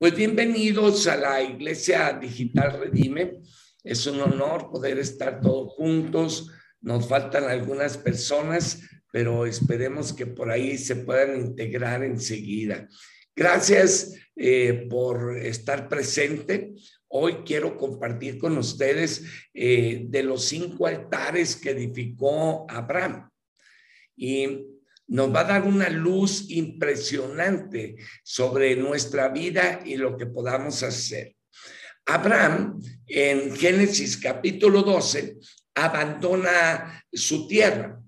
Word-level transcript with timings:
Pues 0.00 0.14
bienvenidos 0.14 1.08
a 1.08 1.16
la 1.16 1.42
Iglesia 1.42 2.12
Digital 2.12 2.78
Redime. 2.78 3.40
Es 3.82 4.06
un 4.06 4.20
honor 4.20 4.70
poder 4.70 4.96
estar 5.00 5.40
todos 5.40 5.72
juntos. 5.72 6.52
Nos 6.80 7.08
faltan 7.08 7.48
algunas 7.48 7.98
personas, 7.98 8.80
pero 9.10 9.44
esperemos 9.44 10.12
que 10.12 10.24
por 10.26 10.52
ahí 10.52 10.78
se 10.78 10.94
puedan 10.94 11.40
integrar 11.40 12.04
enseguida. 12.04 12.86
Gracias 13.34 14.14
eh, 14.36 14.86
por 14.88 15.36
estar 15.36 15.88
presente. 15.88 16.76
Hoy 17.08 17.38
quiero 17.44 17.76
compartir 17.76 18.38
con 18.38 18.56
ustedes 18.56 19.24
eh, 19.52 20.04
de 20.06 20.22
los 20.22 20.44
cinco 20.44 20.86
altares 20.86 21.56
que 21.56 21.70
edificó 21.70 22.70
Abraham. 22.70 23.28
Y 24.16 24.77
nos 25.08 25.34
va 25.34 25.40
a 25.40 25.44
dar 25.44 25.64
una 25.64 25.88
luz 25.88 26.50
impresionante 26.50 27.96
sobre 28.22 28.76
nuestra 28.76 29.28
vida 29.28 29.80
y 29.84 29.96
lo 29.96 30.16
que 30.16 30.26
podamos 30.26 30.82
hacer. 30.82 31.34
Abraham, 32.04 32.80
en 33.06 33.56
Génesis 33.56 34.16
capítulo 34.16 34.82
12, 34.82 35.38
abandona 35.74 37.04
su 37.12 37.46
tierra 37.48 38.00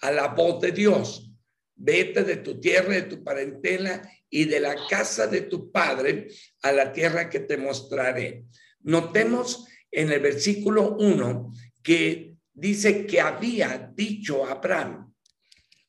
a 0.00 0.10
la 0.10 0.28
voz 0.28 0.60
de 0.60 0.72
Dios. 0.72 1.30
Vete 1.74 2.24
de 2.24 2.36
tu 2.36 2.60
tierra, 2.60 2.94
de 2.94 3.02
tu 3.02 3.22
parentela 3.22 4.02
y 4.30 4.44
de 4.44 4.60
la 4.60 4.74
casa 4.88 5.26
de 5.26 5.42
tu 5.42 5.70
padre 5.70 6.28
a 6.62 6.72
la 6.72 6.92
tierra 6.92 7.28
que 7.28 7.40
te 7.40 7.56
mostraré. 7.56 8.44
Notemos 8.80 9.66
en 9.90 10.10
el 10.12 10.20
versículo 10.20 10.96
1 10.98 11.52
que 11.82 12.34
dice 12.52 13.06
que 13.06 13.20
había 13.20 13.92
dicho 13.94 14.44
Abraham. 14.46 15.05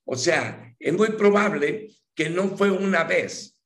O 0.09 0.15
sea, 0.15 0.73
es 0.79 0.93
muy 0.93 1.09
probable 1.09 1.89
que 2.15 2.29
no 2.29 2.55
fue 2.55 2.71
una 2.71 3.03
vez. 3.03 3.59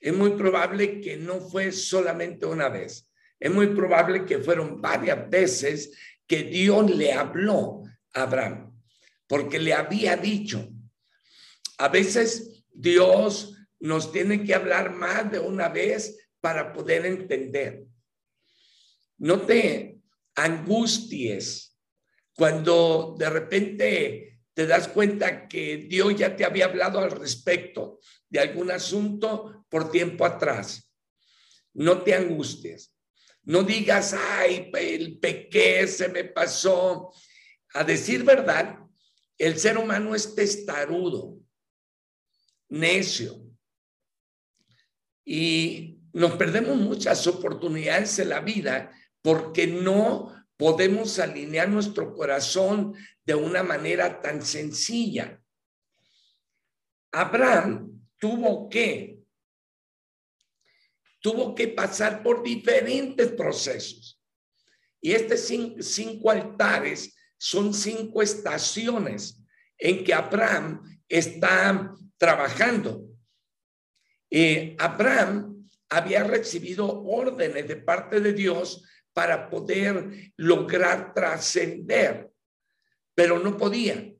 Es 0.00 0.12
muy 0.12 0.30
probable 0.30 1.02
que 1.02 1.18
no 1.18 1.38
fue 1.38 1.70
solamente 1.70 2.46
una 2.46 2.70
vez. 2.70 3.10
Es 3.38 3.52
muy 3.52 3.68
probable 3.68 4.24
que 4.24 4.38
fueron 4.38 4.80
varias 4.80 5.28
veces 5.28 5.92
que 6.26 6.44
Dios 6.44 6.90
le 6.90 7.12
habló 7.12 7.82
a 8.14 8.22
Abraham, 8.22 8.74
porque 9.26 9.58
le 9.58 9.74
había 9.74 10.16
dicho. 10.16 10.66
A 11.76 11.88
veces 11.88 12.64
Dios 12.70 13.54
nos 13.80 14.12
tiene 14.12 14.44
que 14.44 14.54
hablar 14.54 14.94
más 14.94 15.30
de 15.30 15.40
una 15.40 15.68
vez 15.68 16.30
para 16.40 16.72
poder 16.72 17.04
entender. 17.04 17.84
No 19.18 19.42
te 19.42 19.98
angusties 20.36 21.76
cuando 22.34 23.14
de 23.18 23.28
repente 23.28 24.33
te 24.54 24.66
das 24.66 24.88
cuenta 24.88 25.48
que 25.48 25.76
Dios 25.76 26.14
ya 26.16 26.36
te 26.36 26.44
había 26.44 26.66
hablado 26.66 27.00
al 27.00 27.10
respecto 27.10 27.98
de 28.28 28.38
algún 28.40 28.70
asunto 28.70 29.66
por 29.68 29.90
tiempo 29.90 30.24
atrás. 30.24 30.92
No 31.72 32.02
te 32.02 32.14
angusties. 32.14 32.94
No 33.42 33.64
digas, 33.64 34.14
ay, 34.14 34.70
el 34.74 35.18
pequé 35.18 35.86
se 35.86 36.08
me 36.08 36.24
pasó. 36.24 37.12
A 37.74 37.82
decir 37.82 38.22
verdad, 38.22 38.78
el 39.36 39.58
ser 39.58 39.76
humano 39.76 40.14
es 40.14 40.34
testarudo, 40.34 41.36
necio. 42.68 43.42
Y 45.24 45.98
nos 46.12 46.36
perdemos 46.36 46.76
muchas 46.76 47.26
oportunidades 47.26 48.18
en 48.20 48.28
la 48.28 48.40
vida 48.40 48.92
porque 49.20 49.66
no 49.66 50.32
podemos 50.56 51.18
alinear 51.18 51.68
nuestro 51.68 52.14
corazón 52.14 52.94
de 53.24 53.34
una 53.34 53.62
manera 53.62 54.20
tan 54.20 54.44
sencilla. 54.44 55.40
Abraham 57.12 58.00
tuvo 58.18 58.68
que 58.68 59.14
tuvo 61.24 61.54
que 61.54 61.68
pasar 61.68 62.22
por 62.22 62.42
diferentes 62.42 63.32
procesos. 63.32 64.20
Y 65.00 65.12
estos 65.12 65.40
cinco, 65.80 66.30
altares 66.30 67.16
son 67.38 67.72
cinco 67.72 68.20
estaciones 68.20 69.42
en 69.78 70.04
que 70.04 70.12
Abraham 70.12 70.82
está 71.08 71.94
trabajando. 72.18 73.08
Eh, 74.30 74.76
Abraham 74.78 75.66
había 75.88 76.24
recibido 76.24 77.02
órdenes 77.04 77.68
de 77.68 77.76
parte 77.76 78.20
de 78.20 78.34
Dios 78.34 78.82
para 79.14 79.48
poder 79.48 80.32
lograr 80.36 81.14
trascender, 81.14 82.30
pero 83.14 83.38
no 83.38 83.56
podía. 83.56 84.12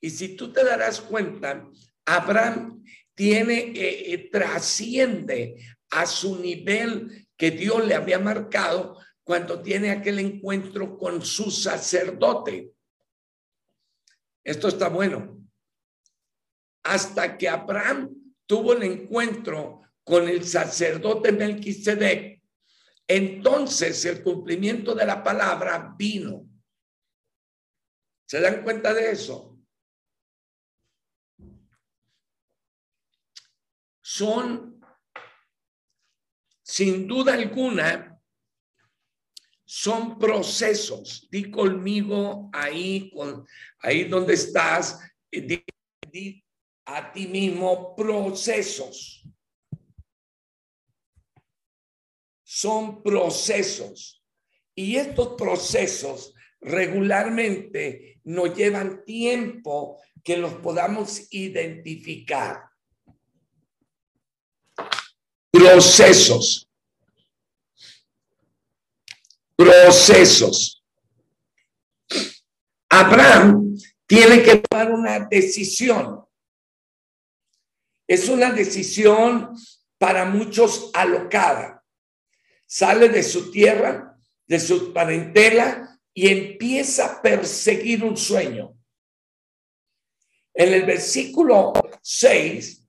Y 0.00 0.10
si 0.10 0.36
tú 0.36 0.52
te 0.52 0.64
darás 0.64 1.00
cuenta, 1.00 1.68
Abraham 2.04 2.82
tiene, 3.14 3.72
eh, 3.74 4.12
eh, 4.12 4.30
trasciende 4.30 5.56
a 5.90 6.06
su 6.06 6.38
nivel 6.38 7.28
que 7.36 7.50
Dios 7.50 7.86
le 7.86 7.94
había 7.94 8.18
marcado 8.18 8.98
cuando 9.22 9.60
tiene 9.62 9.90
aquel 9.90 10.18
encuentro 10.18 10.96
con 10.96 11.24
su 11.24 11.50
sacerdote. 11.50 12.72
Esto 14.42 14.68
está 14.68 14.88
bueno. 14.88 15.38
Hasta 16.82 17.36
que 17.36 17.48
Abraham 17.48 18.10
tuvo 18.46 18.72
el 18.72 18.82
encuentro 18.82 19.82
con 20.02 20.26
el 20.26 20.44
sacerdote 20.44 21.30
Melquisedec, 21.30 22.42
entonces 23.06 24.04
el 24.04 24.22
cumplimiento 24.22 24.94
de 24.94 25.06
la 25.06 25.22
palabra 25.22 25.94
vino. 25.96 26.49
¿Se 28.30 28.40
dan 28.40 28.62
cuenta 28.62 28.94
de 28.94 29.10
eso? 29.10 29.58
Son, 34.00 34.80
sin 36.62 37.08
duda 37.08 37.34
alguna, 37.34 38.22
son 39.64 40.16
procesos. 40.16 41.26
Di 41.28 41.50
conmigo 41.50 42.48
ahí, 42.52 43.10
con, 43.10 43.44
ahí 43.80 44.04
donde 44.04 44.34
estás, 44.34 45.00
di, 45.28 45.64
di 46.08 46.44
a 46.84 47.10
ti 47.10 47.26
mismo 47.26 47.96
procesos. 47.96 49.28
Son 52.44 53.02
procesos. 53.02 54.24
Y 54.76 54.94
estos 54.94 55.34
procesos 55.36 56.32
regularmente 56.60 58.09
nos 58.24 58.54
llevan 58.56 59.04
tiempo 59.04 60.00
que 60.22 60.36
los 60.36 60.54
podamos 60.54 61.26
identificar. 61.30 62.64
Procesos. 65.50 66.68
Procesos. 69.56 70.82
Abraham 72.88 73.76
tiene 74.06 74.42
que 74.42 74.56
tomar 74.56 74.90
una 74.90 75.20
decisión. 75.20 76.24
Es 78.06 78.28
una 78.28 78.50
decisión 78.50 79.56
para 79.98 80.24
muchos 80.24 80.90
alocada. 80.94 81.84
Sale 82.66 83.08
de 83.08 83.22
su 83.22 83.50
tierra, 83.50 84.18
de 84.46 84.58
su 84.58 84.92
parentela 84.92 85.89
y 86.12 86.28
empieza 86.28 87.06
a 87.06 87.22
perseguir 87.22 88.04
un 88.04 88.16
sueño. 88.16 88.76
En 90.52 90.74
el 90.74 90.84
versículo 90.84 91.72
6 92.02 92.84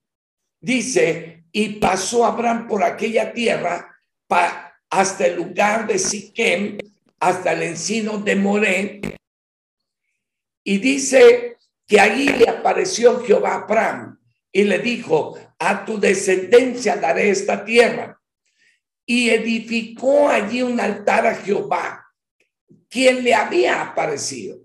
dice, 0.60 1.46
y 1.52 1.70
pasó 1.80 2.26
Abraham 2.26 2.68
por 2.68 2.84
aquella 2.84 3.34
tierra 3.34 3.96
hasta 4.90 5.26
el 5.26 5.36
lugar 5.36 5.88
de 5.88 6.00
Siquem, 6.00 6.78
hasta 7.20 7.54
el 7.54 7.64
encino 7.64 8.18
de 8.18 8.36
Moré, 8.36 9.02
y 10.64 10.78
dice 10.78 11.58
que 11.88 12.00
allí 12.00 12.28
le 12.28 12.50
apareció 12.50 13.24
Jehová 13.24 13.56
Abraham 13.56 14.20
y 14.52 14.64
le 14.64 14.80
dijo, 14.80 15.38
a 15.58 15.86
tu 15.86 16.00
descendencia 16.00 16.96
daré 16.98 17.30
esta 17.30 17.66
tierra. 17.66 18.20
Y 19.06 19.30
edificó 19.30 20.30
allí 20.30 20.62
un 20.62 20.80
altar 20.80 21.26
a 21.26 21.36
Jehová, 21.36 22.01
quien 22.92 23.24
le 23.24 23.34
había 23.34 23.82
aparecido. 23.82 24.60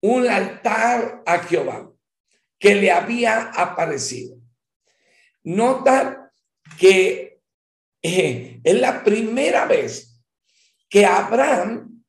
Un 0.00 0.28
altar 0.28 1.24
a 1.26 1.40
Jehová, 1.40 1.92
que 2.56 2.76
le 2.76 2.92
había 2.92 3.50
aparecido. 3.50 4.40
Nota 5.42 6.32
que 6.78 7.40
eh, 8.00 8.60
es 8.62 8.80
la 8.80 9.02
primera 9.02 9.66
vez 9.66 10.22
que 10.88 11.04
Abraham 11.04 12.04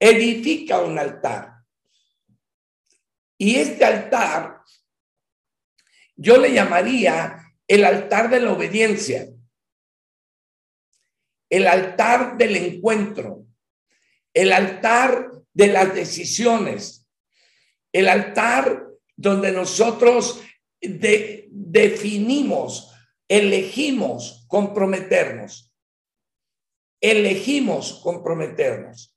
edifica 0.00 0.80
un 0.80 0.98
altar. 0.98 1.62
Y 3.38 3.54
este 3.54 3.84
altar 3.84 4.62
yo 6.16 6.38
le 6.38 6.52
llamaría 6.52 7.54
el 7.68 7.84
altar 7.84 8.28
de 8.28 8.40
la 8.40 8.52
obediencia, 8.52 9.28
el 11.48 11.68
altar 11.68 12.36
del 12.36 12.56
encuentro, 12.56 13.46
el 14.34 14.52
altar 14.52 15.30
de 15.52 15.68
las 15.68 15.94
decisiones, 15.94 17.06
el 17.92 18.08
altar 18.08 18.88
donde 19.16 19.52
nosotros 19.52 20.42
definimos 20.80 22.90
elegimos 23.30 24.44
comprometernos. 24.48 25.72
Elegimos 27.00 28.00
comprometernos. 28.02 29.16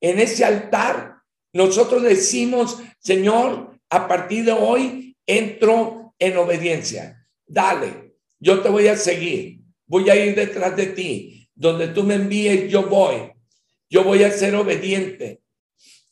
En 0.00 0.18
ese 0.18 0.44
altar, 0.44 1.18
nosotros 1.52 2.02
decimos, 2.02 2.82
Señor, 2.98 3.78
a 3.90 4.08
partir 4.08 4.46
de 4.46 4.52
hoy 4.52 5.16
entro 5.26 6.14
en 6.18 6.36
obediencia. 6.38 7.28
Dale, 7.46 8.16
yo 8.40 8.62
te 8.62 8.70
voy 8.70 8.88
a 8.88 8.96
seguir. 8.96 9.60
Voy 9.86 10.08
a 10.08 10.16
ir 10.16 10.34
detrás 10.34 10.74
de 10.74 10.86
ti. 10.86 11.50
Donde 11.54 11.88
tú 11.88 12.04
me 12.04 12.14
envíes, 12.14 12.70
yo 12.70 12.88
voy. 12.88 13.32
Yo 13.88 14.04
voy 14.04 14.24
a 14.24 14.30
ser 14.30 14.54
obediente. 14.54 15.42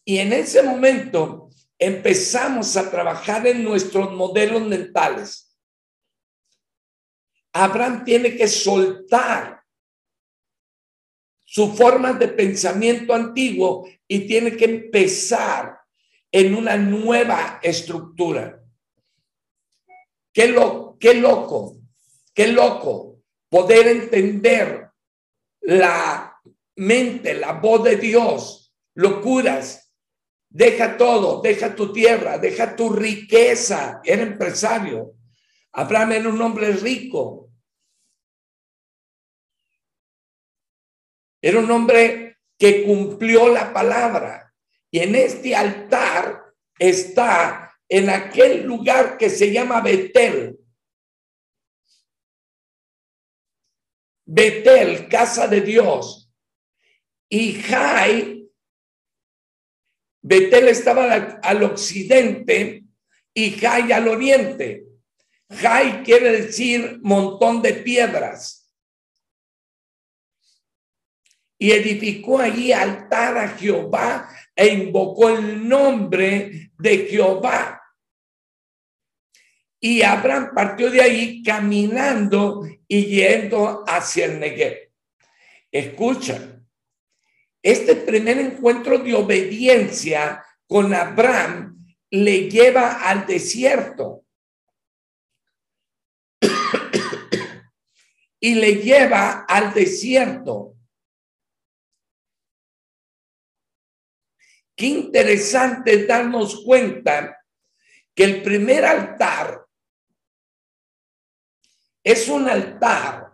Y 0.04 0.18
en 0.18 0.32
ese 0.32 0.62
momento 0.62 1.50
empezamos 1.78 2.76
a 2.76 2.90
trabajar 2.90 3.46
en 3.46 3.64
nuestros 3.64 4.12
modelos 4.12 4.62
mentales. 4.62 5.56
Abraham 7.52 8.04
tiene 8.04 8.36
que 8.36 8.48
soltar 8.48 9.62
su 11.44 11.72
forma 11.72 12.12
de 12.12 12.28
pensamiento 12.28 13.14
antiguo 13.14 13.88
y 14.08 14.26
tiene 14.26 14.56
que 14.56 14.64
empezar 14.64 15.78
en 16.32 16.54
una 16.54 16.76
nueva 16.76 17.60
estructura. 17.62 18.60
Qué, 20.32 20.48
lo, 20.48 20.96
qué 20.98 21.14
loco, 21.14 21.76
qué 22.34 22.48
loco 22.48 23.22
poder 23.48 23.86
entender 23.86 24.90
la 25.60 26.33
mente, 26.76 27.34
la 27.34 27.52
voz 27.52 27.84
de 27.84 27.96
Dios, 27.96 28.74
locuras. 28.94 29.92
Deja 30.48 30.96
todo, 30.96 31.40
deja 31.42 31.74
tu 31.74 31.92
tierra, 31.92 32.38
deja 32.38 32.76
tu 32.76 32.90
riqueza. 32.90 34.00
Era 34.04 34.22
empresario. 34.22 35.14
Abraham 35.72 36.12
era 36.12 36.28
un 36.28 36.40
hombre 36.40 36.72
rico. 36.72 37.50
Era 41.42 41.58
un 41.58 41.70
hombre 41.70 42.38
que 42.56 42.84
cumplió 42.84 43.48
la 43.48 43.72
palabra. 43.72 44.54
Y 44.90 45.00
en 45.00 45.16
este 45.16 45.56
altar 45.56 46.54
está 46.78 47.76
en 47.88 48.08
aquel 48.08 48.62
lugar 48.62 49.18
que 49.18 49.28
se 49.28 49.52
llama 49.52 49.80
Betel. 49.80 50.58
Betel, 54.24 55.08
casa 55.08 55.48
de 55.48 55.60
Dios. 55.60 56.23
Y 57.36 57.60
Jai, 57.62 58.48
Betel 60.22 60.68
estaba 60.68 61.12
al, 61.42 61.62
occidente 61.64 62.84
y 63.34 63.50
Jai 63.58 63.90
al 63.90 64.06
oriente. 64.06 64.84
Jai 65.50 66.04
quiere 66.04 66.30
decir 66.30 67.00
montón 67.02 67.60
de 67.60 67.72
piedras 67.72 68.70
y 71.58 71.72
edificó 71.72 72.38
allí 72.38 72.70
altar 72.70 73.36
a 73.36 73.48
Jehová 73.48 74.28
e 74.54 74.68
invocó 74.68 75.30
el 75.30 75.68
nombre 75.68 76.70
de 76.78 76.98
Jehová. 76.98 77.82
Y 79.80 80.02
Abraham 80.02 80.52
partió 80.54 80.88
de 80.88 81.02
ahí 81.02 81.42
caminando 81.42 82.64
y 82.86 83.06
yendo 83.06 83.82
hacia 83.88 84.26
el 84.26 84.38
Negev. 84.38 84.92
Escucha, 85.72 86.63
este 87.64 87.96
primer 87.96 88.38
encuentro 88.38 88.98
de 88.98 89.14
obediencia 89.14 90.44
con 90.66 90.92
Abraham 90.92 91.82
le 92.10 92.50
lleva 92.50 93.08
al 93.08 93.26
desierto. 93.26 94.26
y 98.38 98.54
le 98.56 98.74
lleva 98.74 99.46
al 99.48 99.72
desierto. 99.72 100.76
Qué 104.76 104.86
interesante 104.86 106.04
darnos 106.04 106.62
cuenta 106.66 107.42
que 108.14 108.24
el 108.24 108.42
primer 108.42 108.84
altar 108.84 109.64
es 112.02 112.28
un 112.28 112.46
altar 112.46 113.32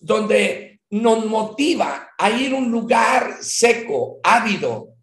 donde 0.00 0.80
nos 0.90 1.24
motiva 1.26 2.11
a 2.22 2.30
ir 2.30 2.54
un 2.54 2.70
lugar 2.70 3.38
seco, 3.42 4.20
ávido, 4.22 4.94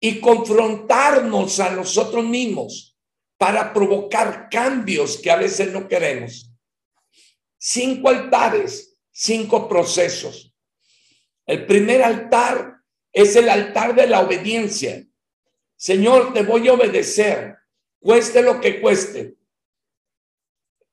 y 0.00 0.18
confrontarnos 0.18 1.60
a 1.60 1.70
nosotros 1.70 2.24
mismos 2.24 2.98
para 3.38 3.72
provocar 3.72 4.48
cambios 4.50 5.18
que 5.18 5.30
a 5.30 5.36
veces 5.36 5.72
no 5.72 5.86
queremos. 5.86 6.50
Cinco 7.56 8.08
altares, 8.08 8.98
cinco 9.12 9.68
procesos. 9.68 10.52
El 11.46 11.64
primer 11.64 12.02
altar 12.02 12.74
es 13.12 13.36
el 13.36 13.48
altar 13.48 13.94
de 13.94 14.08
la 14.08 14.20
obediencia. 14.22 15.06
Señor, 15.76 16.34
te 16.34 16.42
voy 16.42 16.66
a 16.66 16.72
obedecer, 16.72 17.54
cueste 18.00 18.42
lo 18.42 18.60
que 18.60 18.80
cueste. 18.80 19.36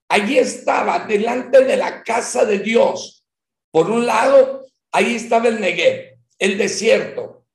Allí 0.10 0.38
estaba, 0.38 1.00
delante 1.00 1.64
de 1.64 1.76
la 1.76 2.04
casa 2.04 2.46
de 2.46 2.60
Dios. 2.60 3.26
Por 3.72 3.90
un 3.90 4.06
lado, 4.06 4.63
ahí 4.94 5.16
estaba 5.16 5.50
el 5.50 5.60
Negev, 5.60 6.20
el 6.40 6.58
desierto. 6.58 7.46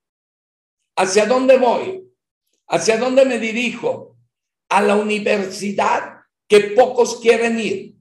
¿Hacia 0.96 1.24
dónde 1.24 1.56
voy? 1.56 2.04
¿Hacia 2.66 2.98
dónde 2.98 3.24
me 3.24 3.38
dirijo? 3.38 4.18
A 4.68 4.82
la 4.82 4.96
universidad 4.96 6.18
que 6.46 6.60
pocos 6.76 7.20
quieren 7.20 7.58
ir. 7.58 7.94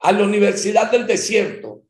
A 0.00 0.12
la 0.12 0.24
universidad 0.24 0.90
del 0.90 1.06
desierto. 1.06 1.84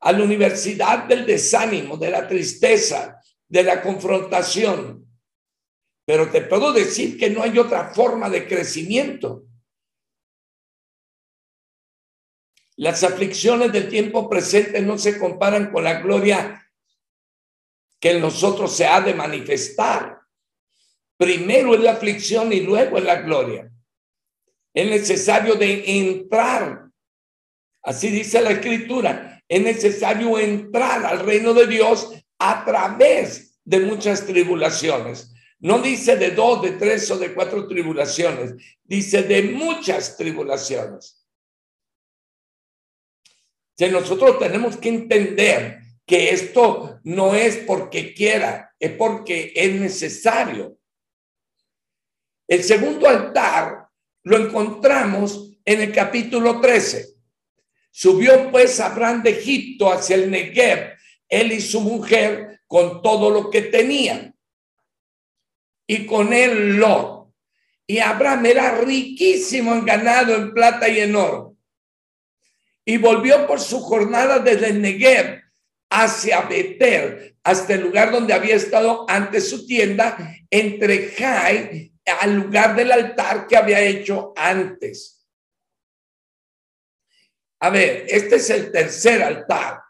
A 0.00 0.12
la 0.12 0.24
universidad 0.24 1.04
del 1.04 1.26
desánimo, 1.26 1.96
de 1.96 2.10
la 2.10 2.26
tristeza, 2.26 3.20
de 3.46 3.62
la 3.62 3.82
confrontación. 3.82 5.06
Pero 6.06 6.30
te 6.30 6.40
puedo 6.40 6.72
decir 6.72 7.18
que 7.18 7.30
no 7.30 7.42
hay 7.42 7.58
otra 7.58 7.92
forma 7.92 8.30
de 8.30 8.48
crecimiento. 8.48 9.44
Las 12.80 13.04
aflicciones 13.04 13.72
del 13.72 13.90
tiempo 13.90 14.26
presente 14.26 14.80
no 14.80 14.96
se 14.96 15.18
comparan 15.18 15.70
con 15.70 15.84
la 15.84 16.00
gloria 16.00 16.66
que 18.00 18.12
en 18.12 18.22
nosotros 18.22 18.74
se 18.74 18.86
ha 18.86 19.02
de 19.02 19.12
manifestar. 19.12 20.18
Primero 21.18 21.74
es 21.74 21.80
la 21.80 21.92
aflicción 21.92 22.50
y 22.54 22.60
luego 22.60 22.96
es 22.96 23.04
la 23.04 23.20
gloria. 23.20 23.70
Es 24.72 24.88
necesario 24.88 25.56
de 25.56 25.84
entrar. 26.00 26.88
Así 27.82 28.08
dice 28.08 28.40
la 28.40 28.52
escritura. 28.52 29.42
Es 29.46 29.60
necesario 29.60 30.38
entrar 30.38 31.04
al 31.04 31.20
reino 31.20 31.52
de 31.52 31.66
Dios 31.66 32.14
a 32.38 32.64
través 32.64 33.60
de 33.62 33.80
muchas 33.80 34.24
tribulaciones. 34.24 35.34
No 35.58 35.80
dice 35.80 36.16
de 36.16 36.30
dos, 36.30 36.62
de 36.62 36.70
tres 36.70 37.10
o 37.10 37.18
de 37.18 37.34
cuatro 37.34 37.68
tribulaciones, 37.68 38.54
dice 38.84 39.22
de 39.24 39.42
muchas 39.42 40.16
tribulaciones. 40.16 41.19
Si 43.80 43.88
nosotros 43.88 44.38
tenemos 44.38 44.76
que 44.76 44.90
entender 44.90 45.80
que 46.04 46.32
esto 46.32 47.00
no 47.04 47.34
es 47.34 47.56
porque 47.66 48.12
quiera, 48.12 48.74
es 48.78 48.90
porque 48.92 49.54
es 49.56 49.74
necesario. 49.74 50.76
El 52.46 52.62
segundo 52.62 53.08
altar 53.08 53.88
lo 54.24 54.36
encontramos 54.36 55.56
en 55.64 55.80
el 55.80 55.92
capítulo 55.94 56.60
13. 56.60 57.06
Subió 57.90 58.50
pues 58.50 58.78
Abraham 58.80 59.22
de 59.22 59.30
Egipto 59.30 59.90
hacia 59.90 60.16
el 60.16 60.30
Negev 60.30 60.98
él 61.26 61.50
y 61.50 61.62
su 61.62 61.80
mujer 61.80 62.60
con 62.66 63.00
todo 63.00 63.30
lo 63.30 63.48
que 63.48 63.62
tenían. 63.62 64.36
Y 65.86 66.04
con 66.04 66.34
él 66.34 66.76
Lot. 66.76 67.32
Y 67.86 67.98
Abraham 67.98 68.44
era 68.44 68.78
riquísimo 68.82 69.72
en 69.72 69.86
ganado, 69.86 70.34
en 70.34 70.52
plata 70.52 70.86
y 70.86 71.00
en 71.00 71.16
oro. 71.16 71.49
Y 72.90 72.96
volvió 72.96 73.46
por 73.46 73.60
su 73.60 73.80
jornada 73.82 74.40
desde 74.40 74.72
Negev 74.72 75.40
hacia 75.92 76.40
Betel, 76.40 77.36
hasta 77.44 77.74
el 77.74 77.82
lugar 77.82 78.10
donde 78.10 78.34
había 78.34 78.56
estado 78.56 79.08
antes 79.08 79.48
su 79.48 79.64
tienda, 79.64 80.16
entre 80.50 81.10
Jai, 81.10 81.92
al 82.20 82.34
lugar 82.34 82.74
del 82.74 82.90
altar 82.90 83.46
que 83.46 83.56
había 83.56 83.80
hecho 83.80 84.32
antes. 84.34 85.24
A 87.60 87.70
ver, 87.70 88.06
este 88.08 88.34
es 88.34 88.50
el 88.50 88.72
tercer 88.72 89.22
altar. 89.22 89.82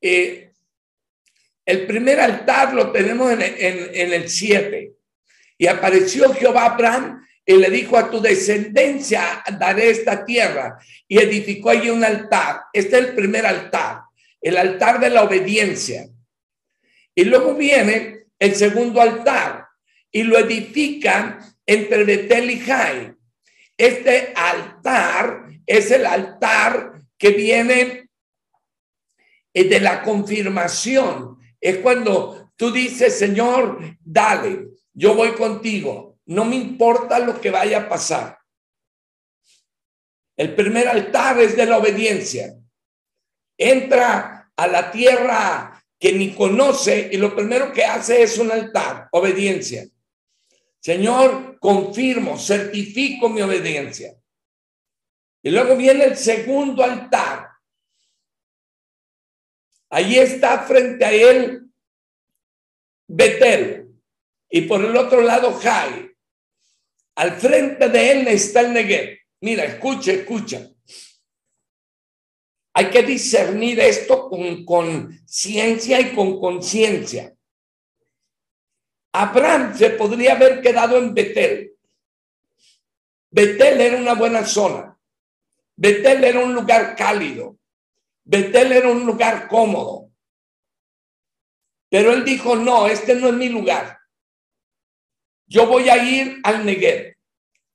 Eh, 0.00 0.52
el 1.66 1.86
primer 1.88 2.20
altar 2.20 2.72
lo 2.72 2.92
tenemos 2.92 3.32
en, 3.32 3.42
el 3.42 4.28
7. 4.28 4.97
Y 5.58 5.66
apareció 5.66 6.32
Jehová 6.32 6.66
Abraham 6.66 7.26
y 7.44 7.54
le 7.56 7.68
dijo 7.70 7.98
a 7.98 8.10
tu 8.10 8.20
descendencia 8.20 9.42
daré 9.58 9.90
esta 9.90 10.24
tierra. 10.24 10.78
Y 11.08 11.18
edificó 11.18 11.70
allí 11.70 11.90
un 11.90 12.04
altar. 12.04 12.62
Este 12.72 12.98
es 12.98 13.06
el 13.08 13.14
primer 13.14 13.44
altar, 13.44 14.02
el 14.40 14.56
altar 14.56 15.00
de 15.00 15.10
la 15.10 15.24
obediencia. 15.24 16.08
Y 17.14 17.24
luego 17.24 17.54
viene 17.54 18.26
el 18.38 18.54
segundo 18.54 19.00
altar. 19.00 19.66
y 20.10 20.22
lo 20.22 20.38
edifican 20.38 21.38
entre 21.66 22.04
Betel 22.04 22.50
y 22.50 22.60
Jai. 22.60 23.12
Este 23.76 24.32
altar 24.34 25.48
es 25.66 25.90
el 25.90 26.06
altar 26.06 26.94
que 27.18 27.30
viene 27.30 28.08
eh, 29.52 29.64
de 29.64 29.80
la 29.80 30.02
confirmación. 30.02 31.38
Es 31.60 31.78
cuando 31.78 32.52
tú 32.56 32.72
dices, 32.72 33.18
Señor, 33.18 33.80
dale, 34.00 34.68
yo 34.98 35.14
voy 35.14 35.32
contigo. 35.34 36.18
No 36.26 36.44
me 36.44 36.56
importa 36.56 37.20
lo 37.20 37.40
que 37.40 37.50
vaya 37.50 37.78
a 37.78 37.88
pasar. 37.88 38.36
El 40.36 40.56
primer 40.56 40.88
altar 40.88 41.38
es 41.38 41.56
de 41.56 41.66
la 41.66 41.78
obediencia. 41.78 42.56
Entra 43.56 44.50
a 44.56 44.66
la 44.66 44.90
tierra 44.90 45.80
que 46.00 46.12
ni 46.12 46.34
conoce 46.34 47.10
y 47.12 47.16
lo 47.16 47.34
primero 47.34 47.72
que 47.72 47.84
hace 47.84 48.22
es 48.22 48.38
un 48.38 48.50
altar, 48.50 49.08
obediencia. 49.12 49.88
Señor, 50.80 51.58
confirmo, 51.60 52.36
certifico 52.36 53.28
mi 53.28 53.40
obediencia. 53.40 54.16
Y 55.42 55.50
luego 55.50 55.76
viene 55.76 56.04
el 56.06 56.16
segundo 56.16 56.82
altar. 56.82 57.48
Allí 59.90 60.18
está 60.18 60.58
frente 60.62 61.04
a 61.04 61.12
él 61.12 61.70
Betel 63.06 63.87
y 64.50 64.62
por 64.62 64.84
el 64.84 64.96
otro 64.96 65.20
lado 65.20 65.52
Jai. 65.52 66.10
Al 67.16 67.32
frente 67.32 67.88
de 67.88 68.10
él 68.12 68.28
está 68.28 68.60
el 68.60 68.72
Negev. 68.72 69.18
Mira, 69.40 69.64
escucha, 69.64 70.12
escucha. 70.12 70.68
Hay 72.74 72.90
que 72.90 73.02
discernir 73.02 73.80
esto 73.80 74.28
con, 74.28 74.64
con 74.64 75.20
ciencia 75.26 76.00
y 76.00 76.14
con 76.14 76.38
conciencia. 76.38 77.34
Abraham 79.12 79.76
se 79.76 79.90
podría 79.90 80.34
haber 80.34 80.60
quedado 80.60 80.96
en 80.98 81.12
Betel. 81.12 81.74
Betel 83.30 83.80
era 83.80 83.96
una 83.96 84.14
buena 84.14 84.46
zona. 84.46 84.96
Betel 85.76 86.24
era 86.24 86.40
un 86.40 86.54
lugar 86.54 86.94
cálido. 86.94 87.58
Betel 88.24 88.72
era 88.72 88.88
un 88.88 89.04
lugar 89.04 89.48
cómodo. 89.48 90.10
Pero 91.88 92.12
él 92.12 92.24
dijo, 92.24 92.54
no, 92.54 92.86
este 92.86 93.14
no 93.14 93.28
es 93.28 93.34
mi 93.34 93.48
lugar. 93.48 93.97
Yo 95.48 95.66
voy 95.66 95.88
a 95.88 95.96
ir 95.96 96.38
al 96.44 96.64
Negev, 96.64 97.14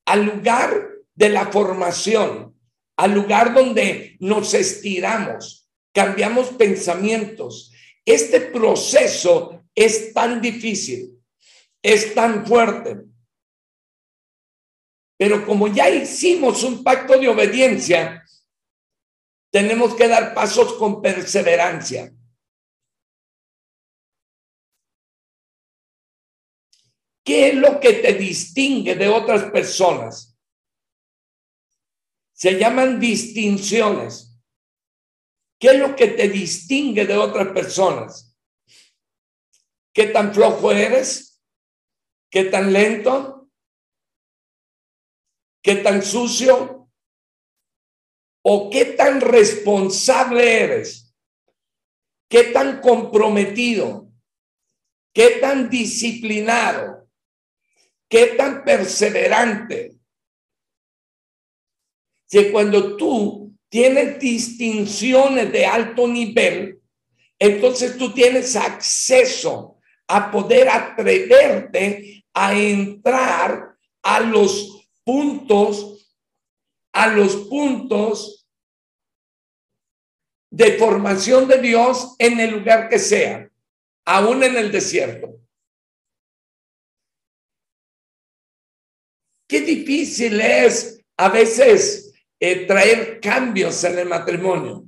al 0.06 0.26
lugar 0.26 0.90
de 1.16 1.30
la 1.30 1.48
formación, 1.48 2.56
al 2.96 3.14
lugar 3.14 3.54
donde 3.54 4.16
nos 4.20 4.54
estiramos, 4.54 5.68
cambiamos 5.92 6.50
pensamientos. 6.50 7.72
Este 8.06 8.40
proceso 8.40 9.64
es 9.76 10.14
tan 10.14 10.40
difícil 10.42 11.14
es 11.84 12.16
tan 12.16 12.46
fuerte. 12.46 13.04
Pero 15.18 15.46
como 15.46 15.68
ya 15.68 15.90
hicimos 15.90 16.64
un 16.64 16.84
pacto 16.84 17.20
de 17.20 17.28
obediencia, 17.28 18.24
tenemos 19.52 19.94
que 19.94 20.08
dar 20.08 20.34
pasos 20.34 20.74
con 20.74 21.02
perseverancia. 21.02 22.12
¿Qué 27.24 27.50
es 27.50 27.56
lo 27.56 27.80
que 27.80 27.94
te 27.94 28.14
distingue 28.14 28.96
de 28.96 29.08
otras 29.08 29.50
personas? 29.52 30.38
Se 32.34 32.60
llaman 32.60 33.00
distinciones. 33.00 34.38
¿Qué 35.58 35.70
es 35.70 35.80
lo 35.80 35.96
que 35.96 36.08
te 36.08 36.28
distingue 36.28 37.06
de 37.06 37.16
otras 37.16 37.48
personas? 37.54 38.36
¿Qué 39.94 40.08
tan 40.08 40.34
flojo 40.34 40.72
eres? 40.74 41.42
¿Qué 42.30 42.46
tan 42.46 42.74
lento? 42.74 43.50
¿Qué 45.62 45.78
tan 45.78 46.04
sucio? 46.04 46.90
¿O 48.44 48.70
qué 48.70 48.84
tan 48.86 49.22
responsable 49.22 50.64
eres? 50.64 51.16
¿Qué 52.28 52.46
tan 52.46 52.82
comprometido? 52.82 54.12
¿Qué 55.14 55.38
tan 55.40 55.70
disciplinado? 55.70 56.93
¿Qué 58.14 58.28
tan 58.38 58.64
perseverante? 58.64 59.96
Si 62.28 62.52
cuando 62.52 62.96
tú 62.96 63.58
tienes 63.68 64.20
distinciones 64.20 65.52
de 65.52 65.66
alto 65.66 66.08
nivel, 66.08 66.80
entonces 67.40 67.98
tú 67.98 68.14
tienes 68.14 68.56
acceso 68.56 69.80
a 70.08 70.30
poder 70.30 70.70
atreverte 70.70 72.24
a 72.36 72.54
entrar 72.54 73.76
a 74.04 74.20
los 74.20 74.88
puntos, 75.04 76.16
a 76.92 77.08
los 77.08 77.36
puntos 77.48 78.48
de 80.52 80.78
formación 80.78 81.48
de 81.48 81.58
Dios 81.58 82.14
en 82.20 82.40
el 82.40 82.52
lugar 82.52 82.90
que 82.90 83.00
sea, 83.00 83.50
aún 84.06 84.44
en 84.44 84.56
el 84.56 84.72
desierto. 84.72 85.43
Qué 89.54 89.62
difícil 89.62 90.42
es 90.42 91.00
a 91.16 91.30
veces 91.30 92.12
eh, 92.40 92.66
traer 92.66 93.20
cambios 93.22 93.84
en 93.84 94.00
el 94.00 94.08
matrimonio, 94.10 94.88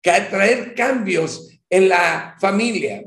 traer 0.00 0.76
cambios 0.76 1.58
en 1.68 1.88
la 1.88 2.36
familia. 2.40 3.04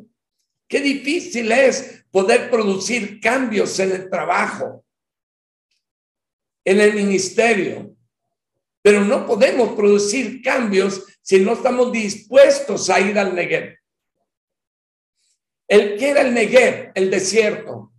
Qué 0.67 0.81
difícil 0.81 1.49
es 1.53 2.03
poder 2.11 2.49
producir 2.49 3.21
cambios 3.21 3.79
en 3.79 3.93
el 3.93 4.09
trabajo, 4.09 4.83
en 6.65 6.81
el 6.81 6.95
ministerio. 6.95 7.95
Pero 8.81 9.05
no 9.05 9.25
podemos 9.25 9.77
producir 9.77 10.41
cambios 10.41 11.01
si 11.21 11.39
no 11.39 11.53
estamos 11.53 11.93
dispuestos 11.93 12.89
a 12.89 12.99
ir 12.99 13.17
al 13.17 13.33
Negev. 13.33 13.77
El 15.65 15.97
que 15.97 16.09
era 16.09 16.23
el 16.23 16.33
Negev, 16.33 16.91
el 16.93 17.09
desierto. 17.09 17.92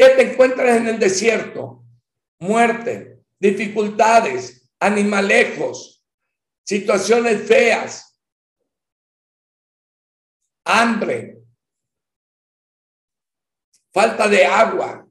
¿Qué 0.00 0.08
te 0.08 0.32
encuentras 0.32 0.78
en 0.78 0.88
el 0.88 0.98
desierto? 0.98 1.84
Muerte, 2.38 3.22
dificultades, 3.38 4.72
animalejos, 4.80 6.02
situaciones 6.64 7.46
feas, 7.46 8.18
hambre, 10.64 11.42
falta 13.92 14.26
de 14.26 14.46
agua. 14.46 15.06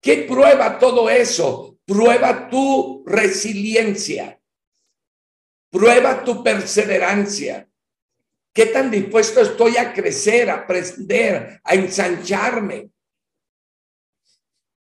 ¿Qué 0.00 0.26
prueba 0.28 0.78
todo 0.78 1.10
eso? 1.10 1.76
Prueba 1.84 2.48
tu 2.48 3.02
resiliencia, 3.04 4.40
prueba 5.72 6.22
tu 6.22 6.44
perseverancia. 6.44 7.68
¿Qué 8.54 8.66
tan 8.66 8.92
dispuesto 8.92 9.40
estoy 9.40 9.76
a 9.76 9.92
crecer, 9.92 10.50
a 10.50 10.54
aprender, 10.54 11.60
a 11.64 11.74
ensancharme? 11.74 12.92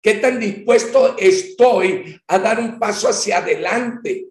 ¿Qué 0.03 0.15
tan 0.15 0.41
dispuesto 0.41 1.17
estoy 1.19 2.21
a 2.27 2.39
dar 2.39 2.59
un 2.59 2.79
paso 2.79 3.09
hacia 3.09 3.39
adelante? 3.39 4.29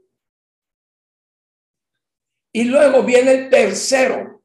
Y 2.51 2.63
luego 2.63 3.03
viene 3.03 3.31
el 3.31 3.49
tercero. 3.49 4.43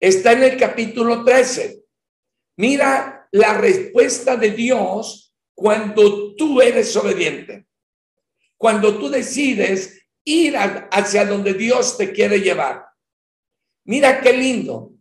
Está 0.00 0.32
en 0.32 0.42
el 0.42 0.58
capítulo 0.58 1.24
13. 1.24 1.84
Mira 2.56 3.28
la 3.30 3.54
respuesta 3.54 4.36
de 4.36 4.50
Dios 4.50 5.32
cuando 5.54 6.34
tú 6.34 6.60
eres 6.60 6.94
obediente. 6.96 7.66
Cuando 8.56 8.98
tú 8.98 9.08
decides 9.08 10.04
ir 10.24 10.56
hacia 10.56 11.24
donde 11.24 11.54
Dios 11.54 11.96
te 11.96 12.12
quiere 12.12 12.40
llevar. 12.40 12.84
Mira 13.84 14.20
qué 14.20 14.32
lindo. 14.32 14.92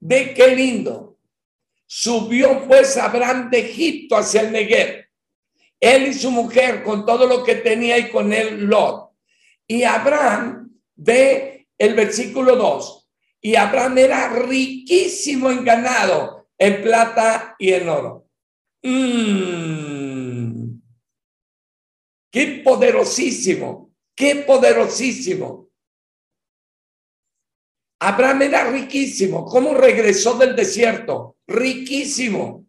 Ve 0.00 0.34
qué 0.34 0.54
lindo. 0.54 1.11
Subió 1.94 2.66
pues 2.66 2.96
Abraham 2.96 3.50
de 3.50 3.58
Egipto 3.58 4.16
hacia 4.16 4.40
el 4.40 4.52
Negev. 4.52 5.10
Él 5.78 6.06
y 6.06 6.14
su 6.14 6.30
mujer 6.30 6.82
con 6.82 7.04
todo 7.04 7.26
lo 7.26 7.44
que 7.44 7.56
tenía 7.56 7.98
y 7.98 8.10
con 8.10 8.32
él 8.32 8.64
Lot. 8.64 9.10
Y 9.66 9.82
Abraham 9.82 10.72
ve 10.94 11.68
el 11.76 11.92
versículo 11.92 12.56
2. 12.56 13.10
Y 13.42 13.56
Abraham 13.56 13.98
era 13.98 14.28
riquísimo 14.30 15.50
en 15.50 15.66
ganado 15.66 16.48
en 16.56 16.82
plata 16.82 17.56
y 17.58 17.74
en 17.74 17.86
oro. 17.86 18.26
Mm. 18.82 20.80
Qué 22.30 22.62
poderosísimo, 22.64 23.92
qué 24.14 24.36
poderosísimo. 24.36 25.68
Abraham 28.00 28.42
era 28.42 28.70
riquísimo. 28.70 29.44
¿Cómo 29.44 29.74
regresó 29.74 30.38
del 30.38 30.56
desierto? 30.56 31.36
Riquísimo. 31.52 32.66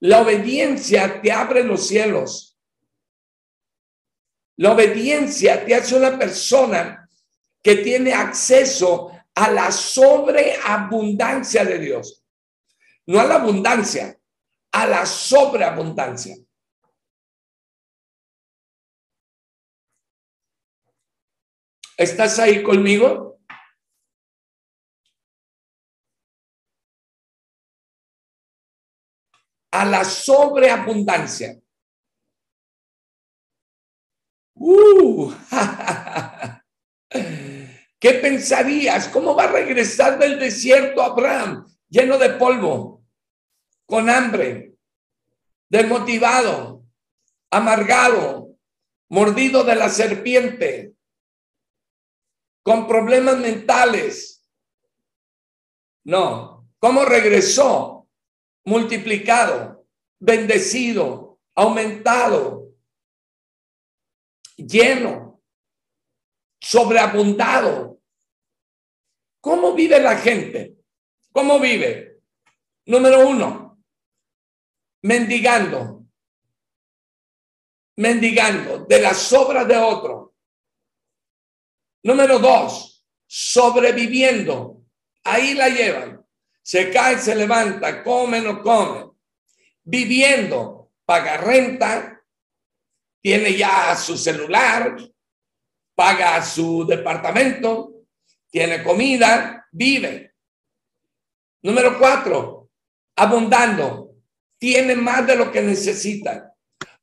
La 0.00 0.22
obediencia 0.22 1.20
te 1.20 1.30
abre 1.30 1.62
los 1.62 1.86
cielos. 1.86 2.58
La 4.56 4.72
obediencia 4.72 5.64
te 5.64 5.74
hace 5.74 5.94
una 5.96 6.18
persona 6.18 7.08
que 7.62 7.76
tiene 7.76 8.12
acceso 8.12 9.12
a 9.34 9.50
la 9.50 9.70
sobreabundancia 9.70 11.64
de 11.64 11.78
Dios. 11.78 12.18
no 13.04 13.18
a 13.18 13.24
la 13.24 13.34
abundancia, 13.34 14.16
a 14.70 14.86
la 14.86 15.04
sobreabundancia. 15.04 16.36
¿Estás 21.96 22.38
ahí 22.38 22.62
conmigo? 22.62 23.31
A 29.72 29.84
la 29.84 30.04
sobreabundancia. 30.04 31.58
Uh, 34.54 35.32
¿Qué 38.02 38.14
pensarías? 38.14 39.08
¿Cómo 39.08 39.34
va 39.34 39.44
a 39.44 39.52
regresar 39.52 40.18
del 40.18 40.38
desierto 40.38 41.02
Abraham 41.02 41.66
lleno 41.88 42.18
de 42.18 42.30
polvo, 42.30 43.04
con 43.86 44.10
hambre, 44.10 44.76
desmotivado, 45.68 46.84
amargado, 47.50 48.56
mordido 49.08 49.62
de 49.62 49.76
la 49.76 49.88
serpiente, 49.88 50.94
con 52.64 52.86
problemas 52.88 53.38
mentales? 53.38 54.44
No. 56.04 56.68
¿Cómo 56.78 57.04
regresó? 57.04 58.01
Multiplicado, 58.64 59.86
bendecido, 60.18 61.40
aumentado, 61.54 62.72
lleno, 64.56 65.42
sobreabundado. 66.60 68.00
¿Cómo 69.40 69.74
vive 69.74 70.00
la 70.00 70.16
gente? 70.16 70.76
¿Cómo 71.32 71.58
vive? 71.58 72.20
Número 72.86 73.26
uno, 73.26 73.82
mendigando, 75.02 76.04
mendigando 77.96 78.84
de 78.84 79.00
las 79.00 79.32
obras 79.32 79.66
de 79.66 79.76
otro. 79.76 80.34
Número 82.04 82.38
dos, 82.38 83.04
sobreviviendo. 83.26 84.84
Ahí 85.24 85.54
la 85.54 85.68
llevan. 85.68 86.24
Se 86.62 86.90
cae, 86.90 87.18
se 87.18 87.34
levanta, 87.34 88.02
come, 88.02 88.40
no 88.40 88.62
come. 88.62 89.10
Viviendo, 89.82 90.92
paga 91.04 91.36
renta, 91.36 92.22
tiene 93.20 93.56
ya 93.56 93.96
su 93.96 94.16
celular, 94.16 94.96
paga 95.94 96.42
su 96.44 96.86
departamento, 96.86 98.04
tiene 98.50 98.82
comida, 98.82 99.66
vive. 99.72 100.34
Número 101.62 101.98
cuatro, 101.98 102.70
abundando, 103.16 104.16
tiene 104.58 104.94
más 104.94 105.26
de 105.26 105.36
lo 105.36 105.50
que 105.50 105.62
necesita. 105.62 106.54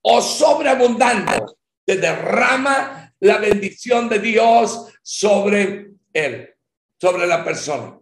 O 0.02 0.22
sobreabundando, 0.22 1.58
se 1.86 1.98
derrama 1.98 3.14
la 3.20 3.38
bendición 3.38 4.08
de 4.08 4.20
Dios 4.20 4.94
sobre 5.02 5.92
él, 6.14 6.56
sobre 6.98 7.28
la 7.28 7.44
persona. 7.44 7.99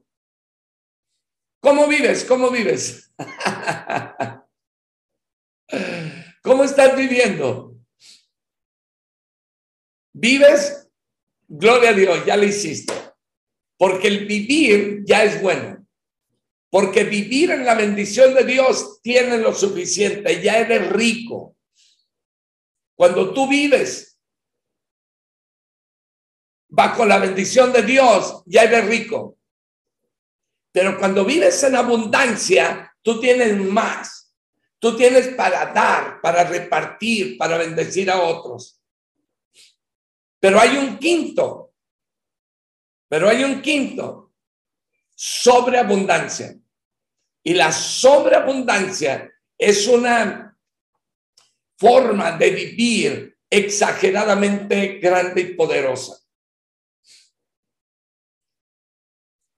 ¿Cómo 1.68 1.86
vives? 1.86 2.24
¿Cómo 2.24 2.50
vives? 2.50 3.12
¿Cómo 6.42 6.64
estás 6.64 6.96
viviendo? 6.96 7.76
Vives, 10.14 10.90
gloria 11.46 11.90
a 11.90 11.94
Dios, 11.94 12.26
ya 12.26 12.38
lo 12.38 12.46
hiciste. 12.46 12.94
Porque 13.76 14.08
el 14.08 14.26
vivir 14.26 15.04
ya 15.06 15.26
es 15.26 15.42
bueno. 15.42 15.86
Porque 16.70 17.04
vivir 17.04 17.52
en 17.52 17.66
la 17.66 17.76
bendición 17.76 18.34
de 18.34 18.46
Dios 18.46 19.02
tiene 19.02 19.38
lo 19.38 19.54
suficiente, 19.54 20.42
ya 20.42 20.60
eres 20.60 20.90
rico. 20.94 21.58
Cuando 22.96 23.34
tú 23.34 23.46
vives 23.46 24.18
bajo 26.70 27.06
la 27.06 27.20
bendición 27.20 27.74
de 27.74 27.82
Dios, 27.82 28.42
ya 28.46 28.64
eres 28.64 28.86
rico. 28.88 29.37
Pero 30.78 31.00
cuando 31.00 31.26
vives 31.26 31.64
en 31.64 31.76
abundancia, 31.76 32.96
tú 33.02 33.20
tienes 33.20 33.58
más. 33.58 34.32
Tú 34.78 34.96
tienes 34.96 35.30
para 35.30 35.74
dar, 35.74 36.22
para 36.22 36.44
repartir, 36.44 37.36
para 37.36 37.58
bendecir 37.58 38.12
a 38.12 38.22
otros. 38.22 38.80
Pero 40.40 40.60
hay 40.60 40.78
un 40.78 41.00
quinto, 41.00 41.74
pero 43.10 43.28
hay 43.28 43.44
un 43.44 43.60
quinto, 43.60 44.36
sobreabundancia. 45.16 46.56
Y 47.42 47.56
la 47.56 47.72
sobreabundancia 47.72 49.34
es 49.58 49.88
una 49.88 50.56
forma 51.76 52.34
de 52.34 52.52
vivir 52.52 53.38
exageradamente 53.50 55.00
grande 55.00 55.42
y 55.42 55.54
poderosa. 55.56 56.20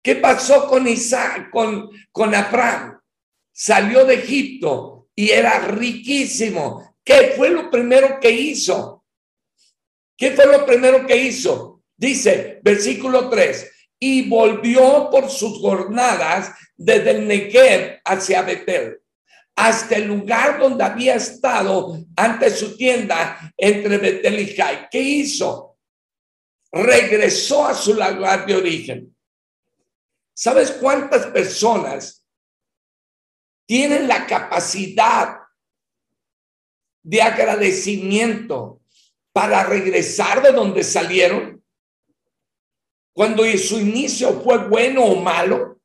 ¿Qué 0.01 0.15
pasó 0.15 0.67
con 0.67 0.87
Isaac, 0.87 1.49
con, 1.51 1.89
con 2.11 2.33
Abraham? 2.33 2.99
Salió 3.51 4.05
de 4.05 4.15
Egipto 4.15 5.09
y 5.13 5.31
era 5.31 5.59
riquísimo. 5.59 6.95
¿Qué 7.03 7.33
fue 7.35 7.49
lo 7.49 7.69
primero 7.69 8.19
que 8.19 8.31
hizo? 8.31 9.03
¿Qué 10.15 10.31
fue 10.31 10.45
lo 10.45 10.65
primero 10.65 11.05
que 11.05 11.17
hizo? 11.17 11.81
Dice, 11.97 12.59
versículo 12.63 13.29
3, 13.29 13.71
y 13.99 14.29
volvió 14.29 15.09
por 15.11 15.29
sus 15.29 15.59
jornadas 15.59 16.51
desde 16.77 17.11
el 17.11 17.27
Negev 17.27 17.99
hacia 18.05 18.41
Betel, 18.41 19.01
hasta 19.55 19.97
el 19.97 20.07
lugar 20.07 20.59
donde 20.59 20.83
había 20.85 21.15
estado 21.15 21.99
ante 22.15 22.49
su 22.51 22.77
tienda 22.77 23.53
entre 23.57 23.97
Betel 23.97 24.39
y 24.39 24.55
Jai. 24.55 24.87
¿Qué 24.89 25.01
hizo? 25.01 25.77
Regresó 26.71 27.65
a 27.65 27.73
su 27.73 27.93
lugar 27.93 28.45
de 28.45 28.55
origen. 28.55 29.15
¿Sabes 30.41 30.71
cuántas 30.71 31.25
personas 31.27 32.25
tienen 33.67 34.07
la 34.07 34.25
capacidad 34.25 35.37
de 37.03 37.21
agradecimiento 37.21 38.81
para 39.33 39.65
regresar 39.65 40.41
de 40.41 40.53
donde 40.53 40.81
salieron? 40.85 41.61
Cuando 43.11 43.43
su 43.57 43.81
inicio 43.81 44.39
fue 44.41 44.65
bueno 44.69 45.03
o 45.03 45.21
malo, 45.21 45.81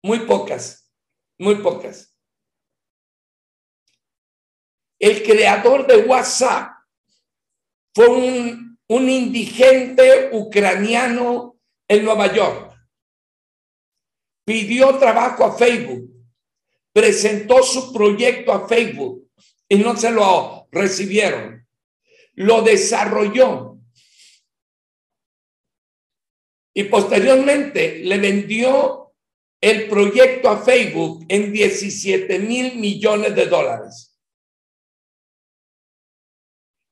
muy 0.00 0.20
pocas, 0.20 0.88
muy 1.36 1.56
pocas. 1.56 2.16
El 4.96 5.24
creador 5.24 5.88
de 5.88 6.06
WhatsApp 6.06 6.70
fue 7.92 8.06
un, 8.06 8.78
un 8.86 9.10
indigente 9.10 10.30
ucraniano 10.30 11.58
en 11.88 12.04
Nueva 12.04 12.32
York. 12.32 12.65
Pidió 14.46 14.96
trabajo 14.98 15.44
a 15.44 15.58
Facebook, 15.58 16.08
presentó 16.94 17.62
su 17.62 17.92
proyecto 17.92 18.52
a 18.52 18.66
Facebook 18.66 19.28
y 19.68 19.76
no 19.76 19.94
se 19.94 20.10
lo 20.10 20.66
recibieron 20.70 21.66
lo 22.36 22.62
desarrolló 22.62 23.78
y 26.74 26.84
posteriormente 26.84 28.00
le 28.00 28.18
vendió 28.18 29.14
el 29.60 29.88
proyecto 29.88 30.50
a 30.50 30.62
Facebook 30.62 31.24
en 31.28 31.50
17 31.50 32.38
mil 32.40 32.76
millones 32.76 33.34
de 33.34 33.46
dólares. 33.46 34.14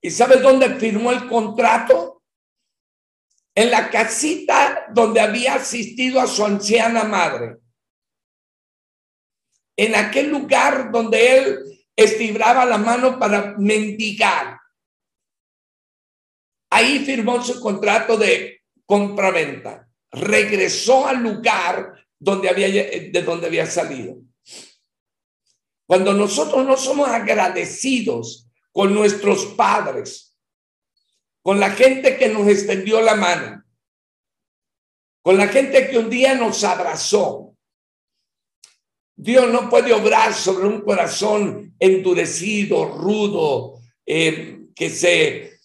¿Y 0.00 0.10
sabes 0.10 0.40
dónde 0.40 0.74
firmó 0.76 1.12
el 1.12 1.28
contrato? 1.28 2.13
En 3.54 3.70
la 3.70 3.90
casita 3.90 4.86
donde 4.92 5.20
había 5.20 5.54
asistido 5.54 6.20
a 6.20 6.26
su 6.26 6.44
anciana 6.44 7.04
madre. 7.04 7.58
En 9.76 9.94
aquel 9.94 10.30
lugar 10.30 10.90
donde 10.90 11.38
él 11.38 11.58
estiraba 11.96 12.64
la 12.64 12.78
mano 12.78 13.18
para 13.18 13.54
mendigar. 13.58 14.58
Ahí 16.70 17.04
firmó 17.04 17.42
su 17.42 17.60
contrato 17.60 18.16
de 18.16 18.62
compra-venta. 18.84 19.88
Regresó 20.10 21.06
al 21.06 21.22
lugar 21.22 22.06
donde 22.18 22.48
había, 22.48 22.68
de 22.68 23.22
donde 23.24 23.46
había 23.46 23.66
salido. 23.66 24.16
Cuando 25.86 26.12
nosotros 26.14 26.64
no 26.64 26.76
somos 26.76 27.08
agradecidos 27.08 28.48
con 28.72 28.94
nuestros 28.94 29.46
padres, 29.46 30.33
con 31.44 31.60
la 31.60 31.72
gente 31.72 32.16
que 32.16 32.30
nos 32.30 32.48
extendió 32.48 33.02
la 33.02 33.16
mano, 33.16 33.62
con 35.22 35.36
la 35.36 35.46
gente 35.48 35.90
que 35.90 35.98
un 35.98 36.08
día 36.08 36.34
nos 36.34 36.64
abrazó, 36.64 37.54
Dios 39.14 39.52
no 39.52 39.68
puede 39.68 39.92
obrar 39.92 40.32
sobre 40.32 40.66
un 40.66 40.80
corazón 40.80 41.74
endurecido, 41.78 42.86
rudo, 42.86 43.78
eh, 44.06 44.68
que 44.74 44.88
se 44.88 45.60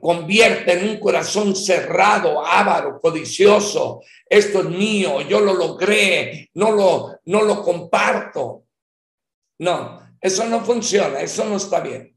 convierte 0.00 0.72
en 0.72 0.88
un 0.88 1.00
corazón 1.00 1.54
cerrado, 1.54 2.44
avaro, 2.44 2.98
codicioso. 2.98 4.00
Esto 4.26 4.60
es 4.60 4.70
mío, 4.70 5.20
yo 5.20 5.40
lo 5.40 5.52
logré, 5.52 6.48
no 6.54 6.72
lo, 6.72 7.20
no 7.26 7.42
lo 7.42 7.62
comparto. 7.62 8.64
No, 9.58 10.00
eso 10.18 10.46
no 10.46 10.64
funciona, 10.64 11.20
eso 11.20 11.44
no 11.44 11.56
está 11.56 11.80
bien. 11.80 12.15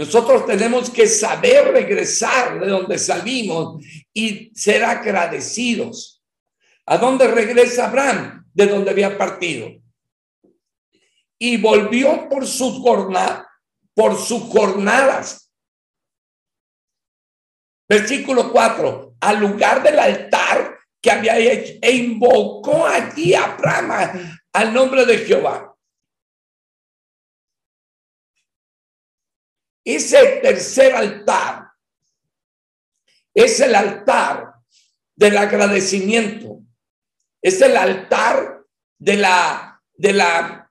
Nosotros 0.00 0.46
tenemos 0.46 0.88
que 0.88 1.06
saber 1.06 1.74
regresar 1.74 2.58
de 2.58 2.68
donde 2.68 2.98
salimos 2.98 3.84
y 4.14 4.50
ser 4.54 4.82
agradecidos. 4.82 6.22
¿A 6.86 6.96
dónde 6.96 7.28
regresa 7.28 7.86
Abraham? 7.86 8.46
De 8.54 8.66
donde 8.66 8.92
había 8.92 9.18
partido. 9.18 9.68
Y 11.38 11.58
volvió 11.58 12.30
por 12.30 12.46
sus 12.46 12.78
jornadas, 12.78 13.44
por 13.92 14.18
sus 14.18 14.44
jornadas. 14.44 15.52
Versículo 17.86 18.50
4, 18.50 19.16
al 19.20 19.38
lugar 19.38 19.82
del 19.82 19.98
altar 19.98 20.78
que 21.02 21.10
había 21.10 21.36
hecho, 21.36 21.74
e 21.82 21.90
invocó 21.90 22.86
allí 22.86 23.34
a 23.34 23.52
Abraham 23.52 24.40
al 24.50 24.72
nombre 24.72 25.04
de 25.04 25.18
Jehová. 25.18 25.69
Ese 29.84 30.40
tercer 30.42 30.94
altar 30.94 31.70
es 33.34 33.60
el 33.60 33.74
altar 33.74 34.54
del 35.14 35.36
agradecimiento. 35.38 36.62
Es 37.42 37.60
el 37.62 37.76
altar 37.76 38.64
de 38.98 39.16
la, 39.16 39.82
de 39.94 40.12
la, 40.12 40.70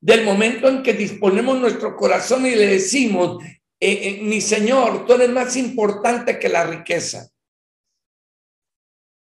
del 0.00 0.24
momento 0.24 0.68
en 0.68 0.82
que 0.82 0.94
disponemos 0.94 1.58
nuestro 1.58 1.96
corazón 1.96 2.46
y 2.46 2.54
le 2.54 2.66
decimos, 2.66 3.42
eh, 3.80 4.08
eh, 4.08 4.22
mi 4.22 4.40
Señor, 4.40 5.06
tú 5.06 5.14
eres 5.14 5.30
más 5.30 5.56
importante 5.56 6.38
que 6.38 6.48
la 6.48 6.64
riqueza. 6.64 7.28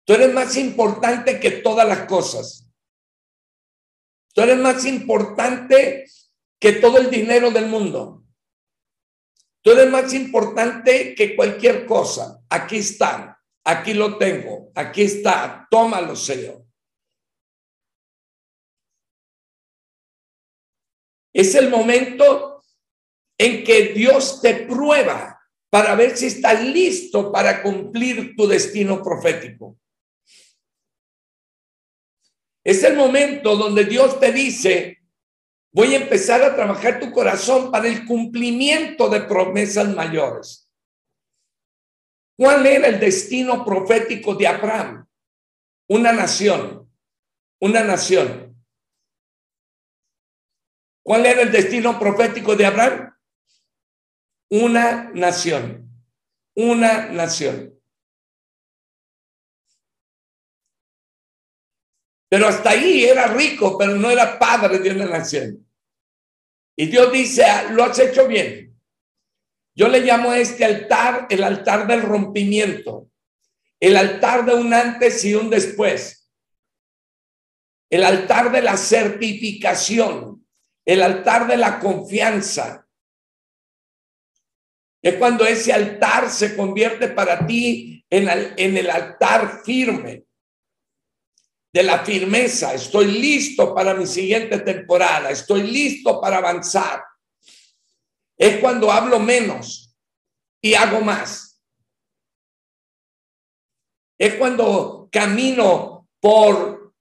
Tú 0.05 0.13
eres 0.13 0.33
más 0.33 0.55
importante 0.55 1.37
que 1.37 1.51
todas 1.51 1.85
las 1.85 2.05
cosas. 2.05 2.65
Tú 4.33 4.41
eres 4.41 4.57
más 4.57 4.85
importante 4.85 6.05
que 6.59 6.73
todo 6.73 6.97
el 6.97 7.09
dinero 7.09 7.51
del 7.51 7.67
mundo. 7.67 8.23
Tú 9.61 9.71
eres 9.71 9.89
más 9.89 10.13
importante 10.13 11.13
que 11.13 11.35
cualquier 11.35 11.85
cosa. 11.85 12.41
Aquí 12.49 12.77
está, 12.77 13.41
aquí 13.63 13.93
lo 13.93 14.17
tengo, 14.17 14.71
aquí 14.75 15.01
está, 15.03 15.67
tómalo, 15.69 16.15
Señor. 16.15 16.65
Es 21.33 21.53
el 21.53 21.69
momento 21.69 22.63
en 23.37 23.63
que 23.63 23.93
Dios 23.93 24.41
te 24.41 24.65
prueba 24.65 25.39
para 25.69 25.95
ver 25.95 26.17
si 26.17 26.27
estás 26.27 26.63
listo 26.63 27.31
para 27.31 27.61
cumplir 27.61 28.35
tu 28.35 28.47
destino 28.47 29.03
profético. 29.03 29.77
Es 32.63 32.83
el 32.83 32.95
momento 32.95 33.55
donde 33.55 33.85
Dios 33.85 34.19
te 34.19 34.31
dice, 34.31 34.96
Voy 35.77 35.93
a 35.93 35.97
empezar 35.97 36.41
a 36.41 36.55
trabajar 36.55 36.99
tu 36.99 37.11
corazón 37.11 37.69
para 37.69 37.87
el 37.87 38.03
cumplimiento 38.03 39.09
de 39.09 39.21
promesas 39.21 39.87
mayores. 39.93 40.67
¿Cuál 42.35 42.65
era 42.65 42.87
el 42.87 42.99
destino 42.99 43.63
profético 43.63 44.33
de 44.33 44.47
Abraham? 44.47 45.07
Una 45.87 46.11
nación, 46.13 46.91
una 47.61 47.83
nación. 47.83 48.59
¿Cuál 51.03 51.27
era 51.27 51.43
el 51.43 51.51
destino 51.51 51.99
profético 51.99 52.55
de 52.55 52.65
Abraham? 52.65 53.15
Una 54.49 55.11
nación, 55.13 55.91
una 56.55 57.05
nación. 57.09 57.79
Pero 62.29 62.47
hasta 62.47 62.71
ahí 62.71 63.05
era 63.05 63.27
rico, 63.27 63.77
pero 63.77 63.95
no 63.95 64.09
era 64.09 64.39
padre 64.39 64.79
de 64.79 64.89
una 64.89 65.05
nación. 65.05 65.66
Y 66.79 66.85
Dios 66.85 67.11
dice, 67.11 67.43
ah, 67.43 67.63
lo 67.71 67.83
has 67.83 67.97
hecho 67.97 68.27
bien. 68.27 68.79
Yo 69.75 69.87
le 69.87 70.01
llamo 70.01 70.29
a 70.29 70.37
este 70.37 70.63
altar 70.63 71.25
el 71.29 71.43
altar 71.43 71.87
del 71.87 72.03
rompimiento, 72.03 73.09
el 73.79 73.97
altar 73.97 74.45
de 74.45 74.53
un 74.53 74.71
antes 74.73 75.25
y 75.25 75.33
un 75.33 75.49
después, 75.49 76.31
el 77.89 78.03
altar 78.03 78.51
de 78.51 78.61
la 78.61 78.77
certificación, 78.77 80.47
el 80.85 81.01
altar 81.01 81.47
de 81.47 81.57
la 81.57 81.79
confianza. 81.79 82.87
Es 85.01 85.15
cuando 85.15 85.45
ese 85.45 85.73
altar 85.73 86.29
se 86.29 86.55
convierte 86.55 87.07
para 87.07 87.45
ti 87.45 88.05
en 88.09 88.29
en 88.29 88.77
el 88.77 88.89
altar 88.89 89.61
firme 89.63 90.26
de 91.77 91.83
la 91.83 92.03
firmeza, 92.03 92.73
estoy 92.73 93.05
listo 93.05 93.75
para 93.75 93.93
mi 93.93 94.07
siguiente 94.07 94.61
temporada, 94.61 95.29
estoy 95.29 95.61
listo 95.61 96.19
para 96.19 96.39
avanzar. 96.39 97.03
Es 98.35 98.59
cuando 98.59 98.91
hablo 98.91 99.19
menos 99.19 99.95
y 100.59 100.73
hago 100.73 101.01
más. 101.01 101.61
Es 104.17 104.33
cuando 104.33 105.07
camino 105.11 106.09
por, 106.19 106.95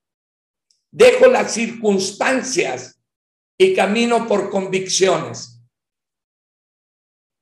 dejo 0.90 1.26
las 1.28 1.54
circunstancias 1.54 3.00
y 3.56 3.74
camino 3.74 4.28
por 4.28 4.50
convicciones. 4.50 5.58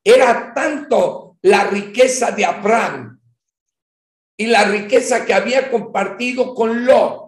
Era 0.04 0.54
tanto 0.54 1.36
la 1.42 1.64
riqueza 1.64 2.30
de 2.30 2.44
Abraham 2.44 3.20
y 4.36 4.46
la 4.46 4.66
riqueza 4.66 5.26
que 5.26 5.34
había 5.34 5.68
compartido 5.68 6.54
con 6.54 6.84
Lot, 6.86 7.23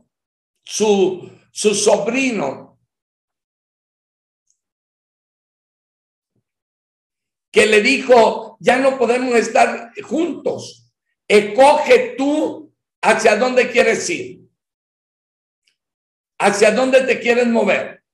su, 0.67 1.31
su 1.53 1.75
sobrino, 1.75 2.79
que 7.53 7.67
le 7.67 7.81
dijo, 7.81 8.59
ya 8.61 8.77
no 8.77 8.99
podemos 8.99 9.35
estar 9.35 9.93
juntos, 10.03 10.93
escoge 11.27 12.15
tú 12.19 12.75
hacia 13.01 13.37
dónde 13.37 13.71
quieres 13.71 14.11
ir, 14.11 14.41
hacia 16.39 16.73
dónde 16.73 17.03
te 17.03 17.21
quieres 17.21 17.47
mover. 17.47 18.05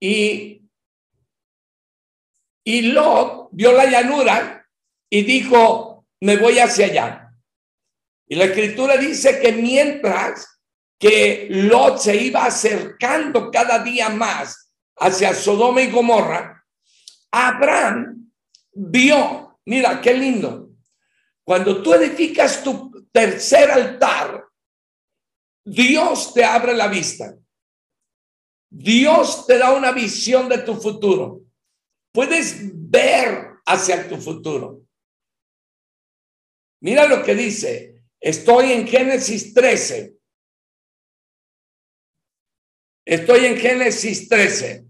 Y, 0.00 0.68
y 2.64 2.82
Lot 2.92 3.50
vio 3.52 3.72
la 3.72 3.86
llanura 3.86 4.68
y 5.10 5.22
dijo, 5.24 6.06
me 6.20 6.36
voy 6.36 6.58
hacia 6.58 6.86
allá. 6.86 7.21
Y 8.32 8.34
la 8.34 8.46
escritura 8.46 8.96
dice 8.96 9.38
que 9.40 9.52
mientras 9.52 10.58
que 10.98 11.48
Lot 11.50 11.98
se 11.98 12.16
iba 12.16 12.46
acercando 12.46 13.50
cada 13.50 13.80
día 13.80 14.08
más 14.08 14.72
hacia 14.96 15.34
Sodoma 15.34 15.82
y 15.82 15.90
Gomorra, 15.90 16.64
Abraham 17.30 18.32
vio, 18.72 19.60
mira 19.66 20.00
qué 20.00 20.14
lindo, 20.14 20.70
cuando 21.44 21.82
tú 21.82 21.92
edificas 21.92 22.64
tu 22.64 23.06
tercer 23.12 23.70
altar, 23.70 24.46
Dios 25.62 26.32
te 26.32 26.42
abre 26.42 26.74
la 26.74 26.88
vista. 26.88 27.36
Dios 28.70 29.46
te 29.46 29.58
da 29.58 29.74
una 29.74 29.92
visión 29.92 30.48
de 30.48 30.56
tu 30.56 30.74
futuro. 30.76 31.42
Puedes 32.14 32.60
ver 32.90 33.56
hacia 33.66 34.08
tu 34.08 34.16
futuro. 34.16 34.86
Mira 36.80 37.06
lo 37.06 37.22
que 37.22 37.34
dice. 37.34 37.92
Estoy 38.22 38.70
en 38.70 38.86
Génesis 38.86 39.52
13. 39.52 40.16
Estoy 43.04 43.46
en 43.46 43.56
Génesis 43.56 44.28
13. 44.28 44.86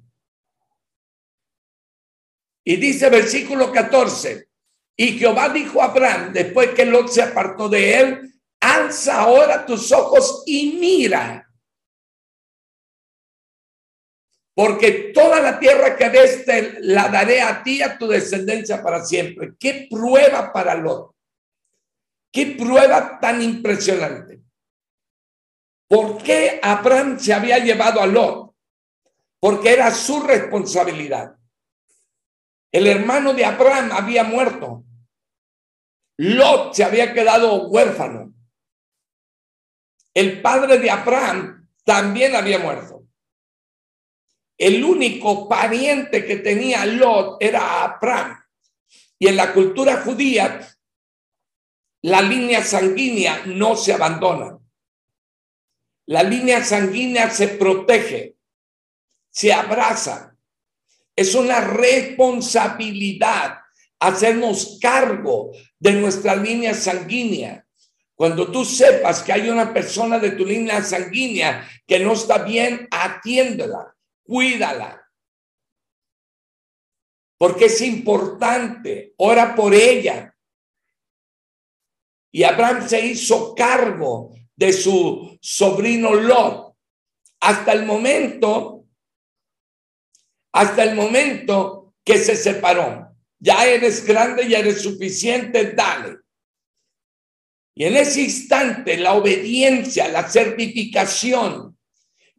Y 2.64 2.76
dice 2.76 3.08
versículo 3.08 3.72
14. 3.72 4.48
Y 4.98 5.18
Jehová 5.18 5.48
dijo 5.48 5.80
a 5.80 5.86
Abraham, 5.86 6.34
después 6.34 6.74
que 6.74 6.84
Lot 6.84 7.08
se 7.08 7.22
apartó 7.22 7.70
de 7.70 7.98
él, 7.98 8.34
alza 8.60 9.22
ahora 9.22 9.64
tus 9.64 9.90
ojos 9.92 10.42
y 10.46 10.74
mira. 10.74 11.50
Porque 14.54 15.10
toda 15.14 15.40
la 15.40 15.58
tierra 15.58 15.96
que 15.96 16.10
te 16.10 16.80
la 16.82 17.08
daré 17.08 17.40
a 17.40 17.62
ti, 17.62 17.80
a 17.80 17.96
tu 17.96 18.06
descendencia 18.06 18.82
para 18.82 19.02
siempre. 19.02 19.54
Qué 19.58 19.88
prueba 19.90 20.52
para 20.52 20.74
Lot. 20.74 21.11
Qué 22.32 22.56
prueba 22.58 23.20
tan 23.20 23.42
impresionante. 23.42 24.42
¿Por 25.86 26.22
qué 26.22 26.58
Abraham 26.62 27.20
se 27.20 27.34
había 27.34 27.58
llevado 27.58 28.00
a 28.00 28.06
Lot? 28.06 28.54
Porque 29.38 29.74
era 29.74 29.90
su 29.90 30.22
responsabilidad. 30.22 31.36
El 32.72 32.86
hermano 32.86 33.34
de 33.34 33.44
Abraham 33.44 33.90
había 33.92 34.24
muerto. 34.24 34.84
Lot 36.16 36.74
se 36.74 36.84
había 36.84 37.12
quedado 37.12 37.68
huérfano. 37.68 38.32
El 40.14 40.40
padre 40.40 40.78
de 40.78 40.90
Abraham 40.90 41.68
también 41.84 42.34
había 42.34 42.58
muerto. 42.58 43.06
el 44.56 44.84
único 44.84 45.48
pariente 45.48 46.24
que 46.24 46.36
tenía 46.36 46.86
Lot 46.86 47.36
era 47.40 47.82
Abraham. 47.82 48.40
Y 49.18 49.26
en 49.26 49.36
la 49.36 49.52
cultura 49.52 50.02
judía, 50.02 50.71
la 52.02 52.20
línea 52.20 52.64
sanguínea 52.64 53.42
no 53.46 53.76
se 53.76 53.92
abandona. 53.92 54.58
La 56.06 56.22
línea 56.22 56.64
sanguínea 56.64 57.30
se 57.30 57.48
protege, 57.48 58.36
se 59.30 59.52
abraza. 59.52 60.36
Es 61.14 61.34
una 61.34 61.60
responsabilidad 61.60 63.58
hacernos 64.00 64.78
cargo 64.80 65.52
de 65.78 65.92
nuestra 65.92 66.34
línea 66.34 66.74
sanguínea. 66.74 67.64
Cuando 68.16 68.50
tú 68.50 68.64
sepas 68.64 69.22
que 69.22 69.32
hay 69.32 69.48
una 69.48 69.72
persona 69.72 70.18
de 70.18 70.32
tu 70.32 70.44
línea 70.44 70.82
sanguínea 70.82 71.68
que 71.86 72.00
no 72.00 72.14
está 72.14 72.38
bien, 72.38 72.88
atiéndela, 72.90 73.96
cuídala. 74.24 75.08
Porque 77.38 77.66
es 77.66 77.80
importante, 77.80 79.14
ora 79.18 79.54
por 79.54 79.74
ella. 79.74 80.31
Y 82.32 82.42
Abraham 82.44 82.88
se 82.88 83.04
hizo 83.04 83.54
cargo 83.54 84.34
de 84.56 84.72
su 84.72 85.38
sobrino 85.40 86.14
Lot 86.14 86.74
hasta 87.40 87.72
el 87.72 87.84
momento, 87.84 88.86
hasta 90.52 90.82
el 90.84 90.94
momento 90.94 91.94
que 92.02 92.16
se 92.18 92.34
separó. 92.34 93.14
Ya 93.38 93.66
eres 93.66 94.06
grande, 94.06 94.48
ya 94.48 94.60
eres 94.60 94.82
suficiente, 94.82 95.72
dale. 95.72 96.18
Y 97.74 97.84
en 97.84 97.96
ese 97.96 98.22
instante 98.22 98.96
la 98.96 99.14
obediencia, 99.14 100.08
la 100.08 100.28
certificación 100.28 101.76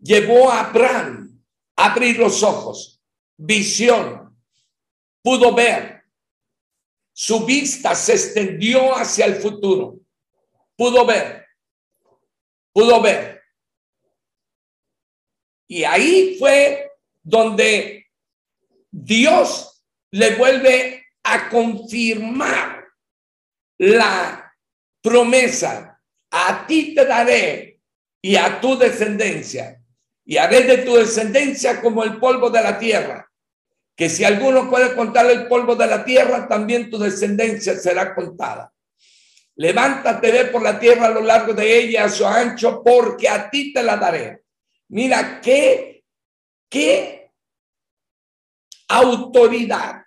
llevó 0.02 0.50
a 0.50 0.62
Abraham 0.62 1.44
a 1.76 1.92
abrir 1.92 2.18
los 2.18 2.44
ojos, 2.44 3.02
visión, 3.38 4.38
pudo 5.22 5.54
ver. 5.54 5.93
Su 7.14 7.46
vista 7.46 7.94
se 7.94 8.14
extendió 8.14 8.96
hacia 8.96 9.26
el 9.26 9.36
futuro, 9.36 10.00
pudo 10.76 11.06
ver, 11.06 11.46
pudo 12.74 13.02
ver. 13.02 13.42
Y 15.68 15.84
ahí 15.84 16.36
fue 16.40 16.92
donde 17.22 18.08
Dios 18.92 19.84
le 20.12 20.36
vuelve 20.36 21.06
a 21.24 21.50
confirmar 21.50 22.86
la 23.78 24.54
promesa. 25.02 26.02
A 26.32 26.66
ti 26.66 26.96
te 26.96 27.06
daré 27.06 27.80
y 28.22 28.36
a 28.36 28.60
tu 28.60 28.78
descendencia. 28.78 29.80
Y 30.26 30.38
haré 30.38 30.62
de 30.62 30.78
tu 30.80 30.96
descendencia 30.96 31.82
como 31.82 32.04
el 32.04 32.20
polvo 32.20 32.50
de 32.50 32.62
la 32.62 32.80
tierra. 32.80 33.30
Que 33.96 34.10
si 34.10 34.24
alguno 34.24 34.70
puede 34.70 34.96
contar 34.96 35.26
el 35.28 35.48
polvo 35.48 35.76
de 35.76 35.88
la 35.88 36.04
tierra, 36.04 36.48
también 36.48 36.90
tu 36.90 36.98
descendencia 36.98 37.76
será 37.76 38.16
contada. 38.16 38.74
Levántate, 39.56 40.32
ve 40.32 40.46
por 40.46 40.64
la 40.64 40.80
tierra 40.80 41.08
a 41.08 41.12
lo 41.12 41.22
largo 41.22 41.54
de 41.54 41.78
ella, 41.78 42.06
a 42.06 42.10
su 42.10 42.26
ancho, 42.26 42.82
porque 42.84 43.30
a 43.30 43.50
ti 43.50 43.72
te 43.72 43.84
la 43.84 43.98
daré. 43.98 44.44
Mira 44.90 45.40
qué, 45.42 46.04
qué 46.70 47.32
autoridad 48.88 50.04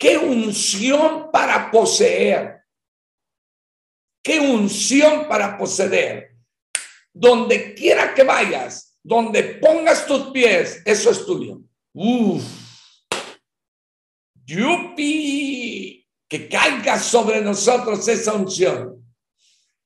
Qué 0.00 0.16
unción 0.16 1.30
para 1.30 1.70
poseer. 1.70 2.64
Qué 4.24 4.40
unción 4.40 5.28
para 5.28 5.58
poseer. 5.58 6.36
Donde 7.12 7.74
quiera 7.74 8.14
que 8.14 8.22
vayas, 8.22 8.98
donde 9.02 9.42
pongas 9.42 10.06
tus 10.06 10.30
pies, 10.30 10.80
eso 10.86 11.10
es 11.10 11.26
tuyo. 11.26 11.60
Uf. 11.92 12.44
Que 16.28 16.48
caiga 16.48 16.98
sobre 16.98 17.40
nosotros 17.40 18.06
esa 18.08 18.34
unción. 18.34 19.04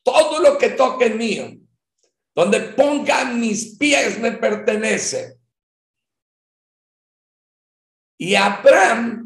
Todo 0.02 0.40
lo 0.40 0.58
que 0.58 0.70
toque 0.70 1.10
mío, 1.10 1.52
donde 2.34 2.60
pongan 2.60 3.40
mis 3.40 3.76
pies 3.76 4.18
me 4.18 4.32
pertenece. 4.32 5.38
Y 8.18 8.34
Abraham 8.34 9.24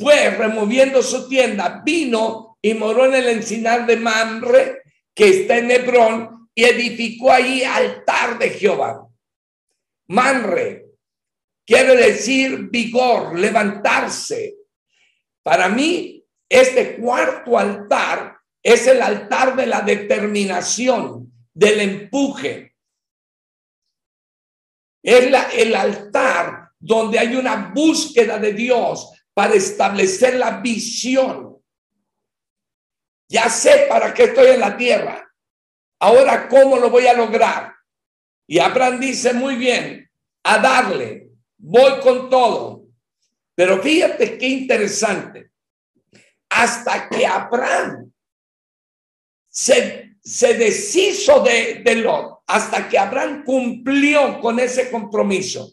pues 0.00 0.38
removiendo 0.38 1.02
su 1.02 1.28
tienda, 1.28 1.82
vino 1.84 2.56
y 2.62 2.72
moró 2.72 3.04
en 3.04 3.14
el 3.14 3.28
encinar 3.28 3.86
de 3.86 3.96
Mamre, 3.96 4.82
que 5.14 5.28
está 5.28 5.58
en 5.58 5.70
Hebrón, 5.70 6.48
y 6.54 6.64
edificó 6.64 7.30
ahí 7.30 7.62
altar 7.62 8.38
de 8.38 8.48
Jehová. 8.48 9.06
Manre 10.08 10.89
quiere 11.70 11.94
decir 11.94 12.68
vigor, 12.68 13.38
levantarse. 13.38 14.56
Para 15.40 15.68
mí, 15.68 16.26
este 16.48 16.96
cuarto 16.96 17.56
altar 17.56 18.36
es 18.60 18.88
el 18.88 19.00
altar 19.00 19.54
de 19.54 19.68
la 19.68 19.80
determinación, 19.82 21.32
del 21.54 21.80
empuje. 21.80 22.74
Es 25.00 25.30
la, 25.30 25.44
el 25.50 25.76
altar 25.76 26.70
donde 26.76 27.20
hay 27.20 27.36
una 27.36 27.70
búsqueda 27.72 28.40
de 28.40 28.52
Dios, 28.52 29.12
para 29.32 29.54
establecer 29.54 30.34
la 30.34 30.58
visión. 30.58 31.56
Ya 33.28 33.48
sé 33.48 33.86
para 33.88 34.12
qué 34.12 34.24
estoy 34.24 34.48
en 34.48 34.60
la 34.60 34.76
tierra. 34.76 35.32
Ahora, 36.00 36.48
¿cómo 36.48 36.78
lo 36.78 36.90
voy 36.90 37.06
a 37.06 37.14
lograr? 37.14 37.72
Y 38.48 38.58
Abraham 38.58 38.98
dice, 38.98 39.32
muy 39.34 39.54
bien, 39.54 40.10
a 40.42 40.58
darle, 40.58 41.29
voy 41.60 42.00
con 42.00 42.28
todo. 42.30 42.86
Pero 43.54 43.82
fíjate 43.82 44.38
qué 44.38 44.48
interesante. 44.48 45.50
Hasta 46.48 47.08
que 47.08 47.26
Abraham 47.26 48.12
se, 49.48 50.16
se 50.22 50.54
deshizo 50.54 51.40
de, 51.40 51.82
de 51.84 51.96
Lot, 51.96 52.40
hasta 52.46 52.88
que 52.88 52.98
Abraham 52.98 53.44
cumplió 53.44 54.40
con 54.40 54.58
ese 54.58 54.90
compromiso, 54.90 55.72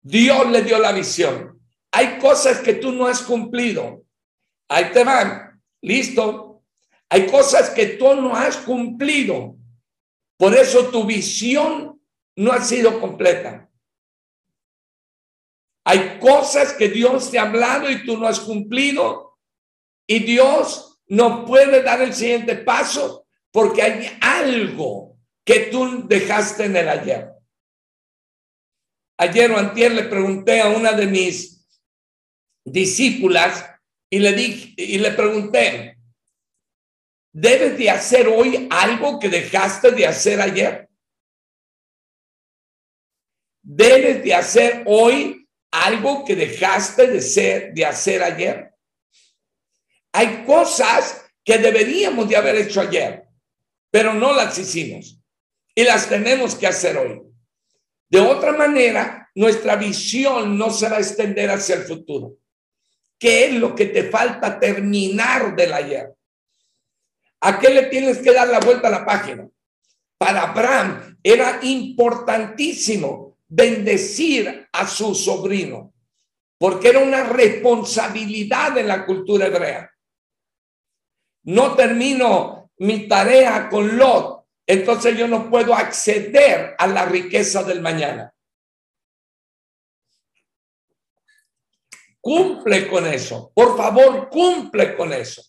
Dios 0.00 0.50
le 0.50 0.62
dio 0.62 0.78
la 0.78 0.92
visión. 0.92 1.60
Hay 1.92 2.18
cosas 2.18 2.60
que 2.60 2.74
tú 2.74 2.92
no 2.92 3.06
has 3.06 3.22
cumplido. 3.22 4.04
Ahí 4.68 4.92
te 4.92 5.04
van. 5.04 5.60
Listo. 5.82 6.62
Hay 7.10 7.26
cosas 7.26 7.70
que 7.70 7.86
tú 7.86 8.14
no 8.14 8.34
has 8.34 8.56
cumplido. 8.58 9.56
Por 10.36 10.54
eso 10.54 10.88
tu 10.88 11.04
visión 11.04 12.00
no 12.36 12.52
ha 12.52 12.60
sido 12.60 13.00
completa. 13.00 13.67
Hay 15.90 16.18
cosas 16.18 16.74
que 16.74 16.90
Dios 16.90 17.30
te 17.30 17.38
ha 17.38 17.44
hablado 17.44 17.90
y 17.90 18.04
tú 18.04 18.18
no 18.18 18.26
has 18.26 18.40
cumplido. 18.40 19.38
Y 20.06 20.18
Dios 20.18 21.00
no 21.06 21.46
puede 21.46 21.82
dar 21.82 22.02
el 22.02 22.12
siguiente 22.12 22.56
paso 22.56 23.26
porque 23.50 23.80
hay 23.80 24.18
algo 24.20 25.16
que 25.46 25.60
tú 25.70 26.06
dejaste 26.06 26.66
en 26.66 26.76
el 26.76 26.90
ayer. 26.90 27.30
Ayer 29.16 29.50
o 29.50 29.62
le 29.62 30.02
pregunté 30.04 30.60
a 30.60 30.68
una 30.68 30.92
de 30.92 31.06
mis 31.06 31.66
discípulas 32.66 33.64
y 34.10 34.18
le 34.18 34.34
dije 34.34 34.74
y 34.76 34.98
le 34.98 35.12
pregunté, 35.12 35.96
¿debes 37.32 37.78
de 37.78 37.88
hacer 37.88 38.28
hoy 38.28 38.68
algo 38.70 39.18
que 39.18 39.30
dejaste 39.30 39.92
de 39.92 40.06
hacer 40.06 40.38
ayer? 40.38 40.90
¿Debes 43.62 44.22
de 44.22 44.34
hacer 44.34 44.84
hoy 44.86 45.47
algo 45.70 46.24
que 46.24 46.34
dejaste 46.34 47.06
de 47.06 47.20
ser 47.20 47.74
de 47.74 47.84
hacer 47.84 48.22
ayer? 48.22 48.72
Hay 50.12 50.44
cosas 50.44 51.24
que 51.44 51.58
deberíamos 51.58 52.28
de 52.28 52.36
haber 52.36 52.56
hecho 52.56 52.80
ayer, 52.80 53.24
pero 53.90 54.14
no 54.14 54.32
las 54.32 54.58
hicimos 54.58 55.20
y 55.74 55.84
las 55.84 56.08
tenemos 56.08 56.54
que 56.54 56.66
hacer 56.66 56.96
hoy. 56.96 57.22
De 58.10 58.20
otra 58.20 58.52
manera, 58.52 59.30
nuestra 59.34 59.76
visión 59.76 60.58
no 60.58 60.70
se 60.70 60.88
va 60.88 60.98
extender 60.98 61.50
hacia 61.50 61.76
el 61.76 61.82
futuro. 61.82 62.36
¿Qué 63.18 63.46
es 63.46 63.52
lo 63.54 63.74
que 63.74 63.86
te 63.86 64.04
falta 64.10 64.58
terminar 64.58 65.54
del 65.54 65.72
ayer? 65.72 66.14
¿A 67.40 67.58
qué 67.58 67.70
le 67.70 67.86
tienes 67.86 68.18
que 68.18 68.32
dar 68.32 68.48
la 68.48 68.60
vuelta 68.60 68.88
a 68.88 68.92
la 68.92 69.04
página? 69.04 69.48
Para 70.16 70.42
Abraham 70.42 71.18
era 71.22 71.60
importantísimo 71.62 73.27
bendecir 73.48 74.68
a 74.72 74.86
su 74.86 75.14
sobrino, 75.14 75.94
porque 76.58 76.88
era 76.88 77.00
una 77.00 77.24
responsabilidad 77.24 78.76
en 78.78 78.88
la 78.88 79.06
cultura 79.06 79.46
hebrea. 79.46 79.90
No 81.44 81.74
termino 81.74 82.70
mi 82.78 83.08
tarea 83.08 83.68
con 83.68 83.96
Lot, 83.96 84.44
entonces 84.66 85.16
yo 85.16 85.26
no 85.26 85.48
puedo 85.48 85.74
acceder 85.74 86.74
a 86.78 86.86
la 86.86 87.06
riqueza 87.06 87.62
del 87.64 87.80
mañana. 87.80 88.32
Cumple 92.20 92.88
con 92.88 93.06
eso. 93.06 93.50
Por 93.54 93.76
favor, 93.76 94.28
cumple 94.28 94.94
con 94.94 95.12
eso. 95.14 95.42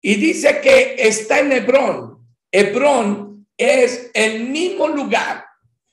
Y 0.00 0.16
dice 0.16 0.60
que 0.60 0.96
está 0.98 1.40
en 1.40 1.50
Hebrón. 1.50 2.28
Hebrón 2.52 3.23
es 3.56 4.10
el 4.14 4.48
mismo 4.48 4.88
lugar 4.88 5.46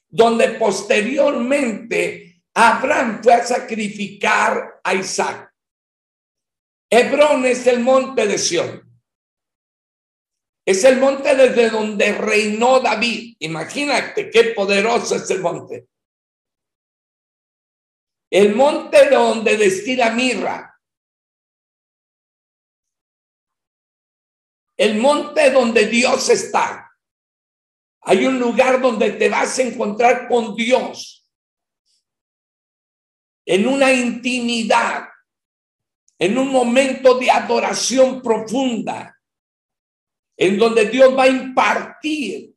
donde 0.09 0.49
posteriormente 0.53 2.43
Abraham 2.53 3.21
fue 3.23 3.33
a 3.33 3.45
sacrificar 3.45 4.81
a 4.83 4.93
Isaac. 4.93 5.53
Hebrón 6.89 7.45
es 7.45 7.65
el 7.67 7.79
monte 7.79 8.27
de 8.27 8.37
Sión. 8.37 8.91
Es 10.65 10.83
el 10.83 10.99
monte 10.99 11.35
desde 11.35 11.69
donde 11.69 12.11
reinó 12.13 12.81
David. 12.81 13.35
Imagínate 13.39 14.29
qué 14.29 14.45
poderoso 14.55 15.15
es 15.15 15.29
el 15.31 15.39
monte. 15.39 15.87
El 18.29 18.55
monte 18.55 19.09
donde 19.09 19.57
destila 19.57 20.11
mirra. 20.11 20.79
El 24.77 24.99
monte 24.99 25.51
donde 25.51 25.87
Dios 25.87 26.29
está. 26.29 26.90
Hay 28.01 28.25
un 28.25 28.39
lugar 28.39 28.81
donde 28.81 29.11
te 29.11 29.29
vas 29.29 29.57
a 29.59 29.63
encontrar 29.63 30.27
con 30.27 30.55
Dios. 30.55 31.29
En 33.45 33.67
una 33.67 33.91
intimidad, 33.91 35.07
en 36.17 36.37
un 36.37 36.49
momento 36.49 37.17
de 37.19 37.29
adoración 37.29 38.21
profunda, 38.21 39.17
en 40.37 40.57
donde 40.57 40.85
Dios 40.85 41.15
va 41.17 41.23
a 41.23 41.27
impartir 41.27 42.55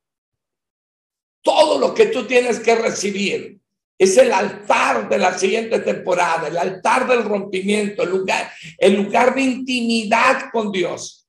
todo 1.42 1.78
lo 1.78 1.92
que 1.92 2.06
tú 2.06 2.26
tienes 2.26 2.58
que 2.60 2.74
recibir. 2.76 3.60
Es 3.98 4.16
el 4.16 4.32
altar 4.32 5.08
de 5.08 5.18
la 5.18 5.38
siguiente 5.38 5.78
temporada, 5.80 6.48
el 6.48 6.56
altar 6.56 7.06
del 7.06 7.22
rompimiento, 7.24 8.02
el 8.02 8.10
lugar, 8.10 8.50
el 8.78 8.94
lugar 8.94 9.34
de 9.34 9.42
intimidad 9.42 10.50
con 10.50 10.72
Dios 10.72 11.23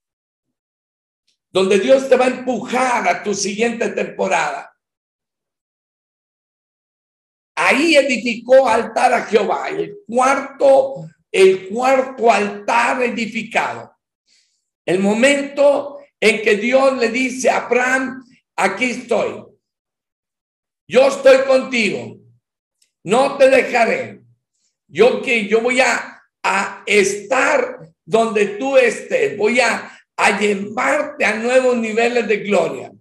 donde 1.56 1.80
Dios 1.80 2.10
te 2.10 2.18
va 2.18 2.26
a 2.26 2.28
empujar 2.28 3.08
a 3.08 3.24
tu 3.24 3.34
siguiente 3.34 3.88
temporada. 3.92 4.76
Ahí 7.56 7.96
edificó 7.96 8.68
altar 8.68 9.14
a 9.14 9.24
Jehová, 9.24 9.70
el 9.70 10.00
cuarto, 10.06 11.10
el 11.32 11.70
cuarto 11.70 12.30
altar 12.30 13.02
edificado. 13.04 13.98
El 14.86 15.00
momento 15.00 16.00
en 16.20 16.42
que 16.42 16.58
Dios 16.58 16.98
le 16.98 17.08
dice 17.08 17.50
a 17.50 17.68
Abraham, 17.68 18.26
aquí 18.58 18.92
estoy. 18.92 19.46
Yo 20.90 21.08
estoy 21.08 21.46
contigo. 21.46 22.18
No 23.06 23.38
te 23.38 23.50
dejaré. 23.50 24.26
Yo 24.90 25.22
que 25.22 25.48
yo 25.48 25.62
voy 25.62 25.80
a, 25.80 26.22
a 26.44 26.84
estar 26.86 27.80
donde 28.04 28.46
tú 28.58 28.76
estés. 28.76 29.38
Voy 29.38 29.62
a 29.62 29.95
a 30.18 30.40
llevarte 30.40 31.26
a 31.26 31.36
nuevos 31.36 31.78
niveles 31.78 32.28
de 32.28 32.38
gloria. 32.38 32.92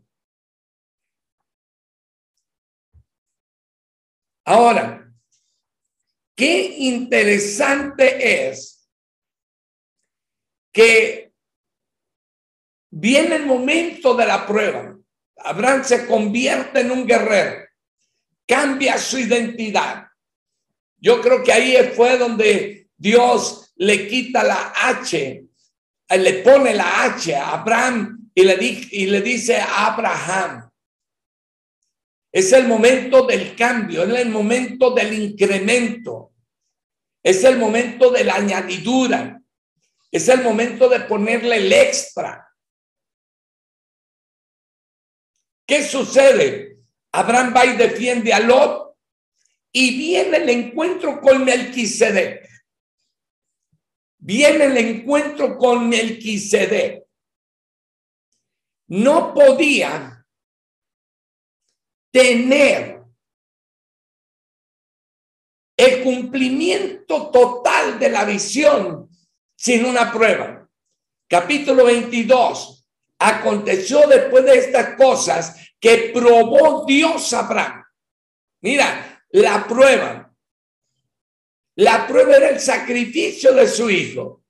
Ahora, 4.44 5.10
qué 6.36 6.76
interesante 6.78 8.48
es 8.48 8.90
que 10.72 11.32
viene 12.90 13.36
el 13.36 13.46
momento 13.46 14.14
de 14.14 14.26
la 14.26 14.46
prueba. 14.46 14.98
Abraham 15.36 15.84
se 15.84 16.06
convierte 16.06 16.80
en 16.80 16.90
un 16.90 17.06
guerrero, 17.06 17.66
cambia 18.46 18.98
su 18.98 19.18
identidad. 19.18 20.08
Yo 20.98 21.20
creo 21.20 21.42
que 21.42 21.52
ahí 21.52 21.76
fue 21.94 22.18
donde 22.18 22.88
Dios 22.96 23.72
le 23.76 24.08
quita 24.08 24.42
la 24.42 24.72
H 24.74 25.43
le 26.18 26.34
pone 26.42 26.74
la 26.74 27.04
H 27.04 27.34
a 27.34 27.54
Abraham 27.54 28.30
y 28.34 28.42
le, 28.42 28.56
y 28.90 29.06
le 29.06 29.20
dice 29.20 29.56
a 29.56 29.86
Abraham. 29.86 30.70
Es 32.32 32.52
el 32.52 32.66
momento 32.66 33.26
del 33.26 33.54
cambio, 33.54 34.02
es 34.02 34.20
el 34.20 34.30
momento 34.30 34.90
del 34.90 35.12
incremento, 35.12 36.32
es 37.22 37.44
el 37.44 37.58
momento 37.58 38.10
de 38.10 38.24
la 38.24 38.34
añadidura, 38.34 39.40
es 40.10 40.28
el 40.28 40.42
momento 40.42 40.88
de 40.88 41.00
ponerle 41.00 41.56
el 41.56 41.72
extra. 41.72 42.48
¿Qué 45.66 45.82
sucede? 45.84 46.78
Abraham 47.12 47.54
va 47.56 47.66
y 47.66 47.76
defiende 47.76 48.32
a 48.32 48.40
Lot 48.40 48.96
y 49.72 49.96
viene 49.96 50.38
el 50.38 50.48
encuentro 50.48 51.20
con 51.20 51.44
Melquisedec 51.44 52.53
viene 54.24 54.64
el 54.64 54.76
encuentro 54.78 55.58
con 55.58 55.88
Melquisedec. 55.88 57.04
No 58.88 59.34
podía 59.34 60.26
tener 62.10 63.02
el 65.76 66.02
cumplimiento 66.02 67.30
total 67.30 67.98
de 67.98 68.08
la 68.08 68.24
visión 68.24 69.10
sin 69.56 69.84
una 69.84 70.10
prueba. 70.10 70.68
Capítulo 71.28 71.84
22. 71.84 72.88
Aconteció 73.18 74.06
después 74.08 74.44
de 74.44 74.58
estas 74.58 74.96
cosas 74.96 75.70
que 75.78 76.12
probó 76.14 76.86
Dios 76.86 77.32
a 77.34 77.40
Abraham. 77.40 77.84
Mira, 78.62 79.22
la 79.30 79.66
prueba 79.66 80.33
la 81.76 82.06
prueba 82.06 82.36
era 82.36 82.50
el 82.50 82.60
sacrificio 82.60 83.52
de 83.54 83.68
su 83.68 83.90
hijo. 83.90 84.44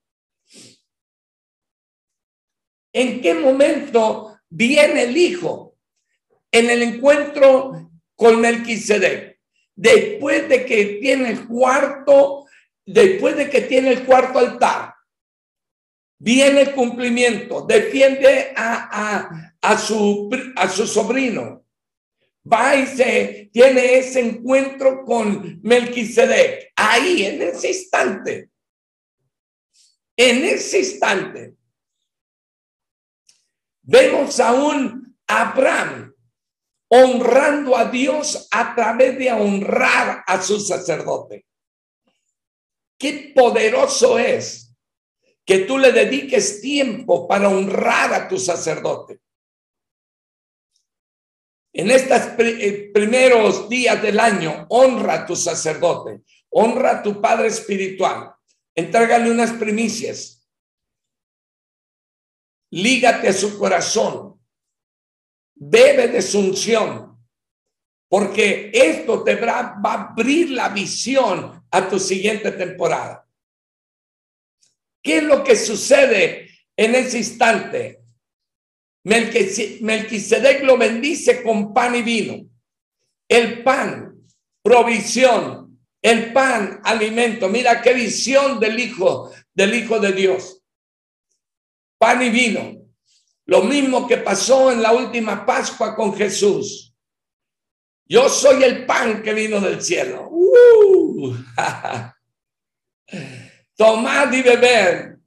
¿En 2.92 3.20
qué 3.20 3.34
momento 3.34 4.38
viene 4.48 5.04
el 5.04 5.16
hijo? 5.16 5.76
En 6.50 6.70
el 6.70 6.82
encuentro 6.82 7.90
con 8.14 8.40
Melquisedec. 8.40 9.40
Después 9.74 10.48
de 10.48 10.64
que 10.64 10.98
tiene 11.00 11.30
el 11.30 11.48
cuarto, 11.48 12.46
después 12.86 13.36
de 13.36 13.50
que 13.50 13.62
tiene 13.62 13.90
el 13.90 14.04
cuarto 14.04 14.38
altar, 14.38 14.94
viene 16.18 16.62
el 16.62 16.72
cumplimiento, 16.72 17.62
defiende 17.62 18.52
a, 18.56 19.50
a, 19.60 19.78
su, 19.78 20.30
a 20.54 20.68
su 20.68 20.86
sobrino, 20.86 21.63
va 22.50 22.76
y 22.76 22.86
se 22.86 23.50
tiene 23.52 23.98
ese 23.98 24.20
encuentro 24.20 25.04
con 25.04 25.60
Melquisedec. 25.62 26.72
Ahí, 26.76 27.24
en 27.24 27.42
ese 27.42 27.68
instante. 27.68 28.50
En 30.16 30.44
ese 30.44 30.78
instante. 30.80 31.54
Vemos 33.82 34.40
a 34.40 34.52
un 34.52 35.16
Abraham 35.26 36.14
honrando 36.88 37.76
a 37.76 37.86
Dios 37.86 38.48
a 38.50 38.74
través 38.74 39.18
de 39.18 39.32
honrar 39.32 40.22
a 40.26 40.40
su 40.40 40.60
sacerdote. 40.60 41.46
Qué 42.98 43.32
poderoso 43.34 44.18
es 44.18 44.72
que 45.44 45.60
tú 45.60 45.76
le 45.76 45.92
dediques 45.92 46.60
tiempo 46.60 47.26
para 47.26 47.48
honrar 47.48 48.14
a 48.14 48.28
tu 48.28 48.38
sacerdote 48.38 49.20
en 51.76 51.90
estos 51.90 52.22
eh, 52.38 52.90
primeros 52.94 53.68
días 53.68 54.00
del 54.00 54.20
año, 54.20 54.64
honra 54.68 55.14
a 55.14 55.26
tu 55.26 55.34
sacerdote, 55.34 56.22
honra 56.50 56.92
a 56.92 57.02
tu 57.02 57.20
padre 57.20 57.48
espiritual, 57.48 58.32
entrégale 58.76 59.28
unas 59.28 59.52
primicias, 59.52 60.48
lígate 62.70 63.28
a 63.28 63.32
su 63.32 63.58
corazón, 63.58 64.40
bebe 65.56 66.06
de 66.06 66.22
su 66.22 66.38
unción, 66.38 67.18
porque 68.08 68.70
esto 68.72 69.24
te 69.24 69.34
va, 69.34 69.76
va 69.84 69.94
a 69.94 70.10
abrir 70.12 70.50
la 70.50 70.68
visión 70.68 71.66
a 71.72 71.88
tu 71.88 71.98
siguiente 71.98 72.52
temporada. 72.52 73.28
¿Qué 75.02 75.16
es 75.16 75.24
lo 75.24 75.42
que 75.42 75.56
sucede 75.56 76.48
en 76.76 76.94
ese 76.94 77.18
instante? 77.18 78.03
Melquisedec 79.04 80.62
lo 80.62 80.78
bendice 80.78 81.42
con 81.42 81.74
pan 81.74 81.94
y 81.94 82.02
vino. 82.02 82.48
El 83.28 83.62
pan, 83.62 84.26
provisión. 84.62 85.78
El 86.00 86.32
pan, 86.32 86.80
alimento. 86.82 87.48
Mira 87.48 87.80
qué 87.82 87.92
visión 87.92 88.58
del 88.58 88.78
Hijo, 88.78 89.30
del 89.52 89.74
Hijo 89.74 89.98
de 90.00 90.12
Dios. 90.12 90.62
Pan 91.98 92.22
y 92.22 92.30
vino. 92.30 92.82
Lo 93.46 93.62
mismo 93.62 94.06
que 94.08 94.16
pasó 94.16 94.72
en 94.72 94.80
la 94.80 94.92
última 94.92 95.44
Pascua 95.44 95.94
con 95.94 96.16
Jesús. 96.16 96.94
Yo 98.06 98.28
soy 98.28 98.64
el 98.64 98.86
pan 98.86 99.22
que 99.22 99.34
vino 99.34 99.60
del 99.60 99.82
cielo. 99.82 100.28
Uh, 100.30 101.36
Tomad 103.76 104.32
y 104.32 104.42
beber. 104.42 105.18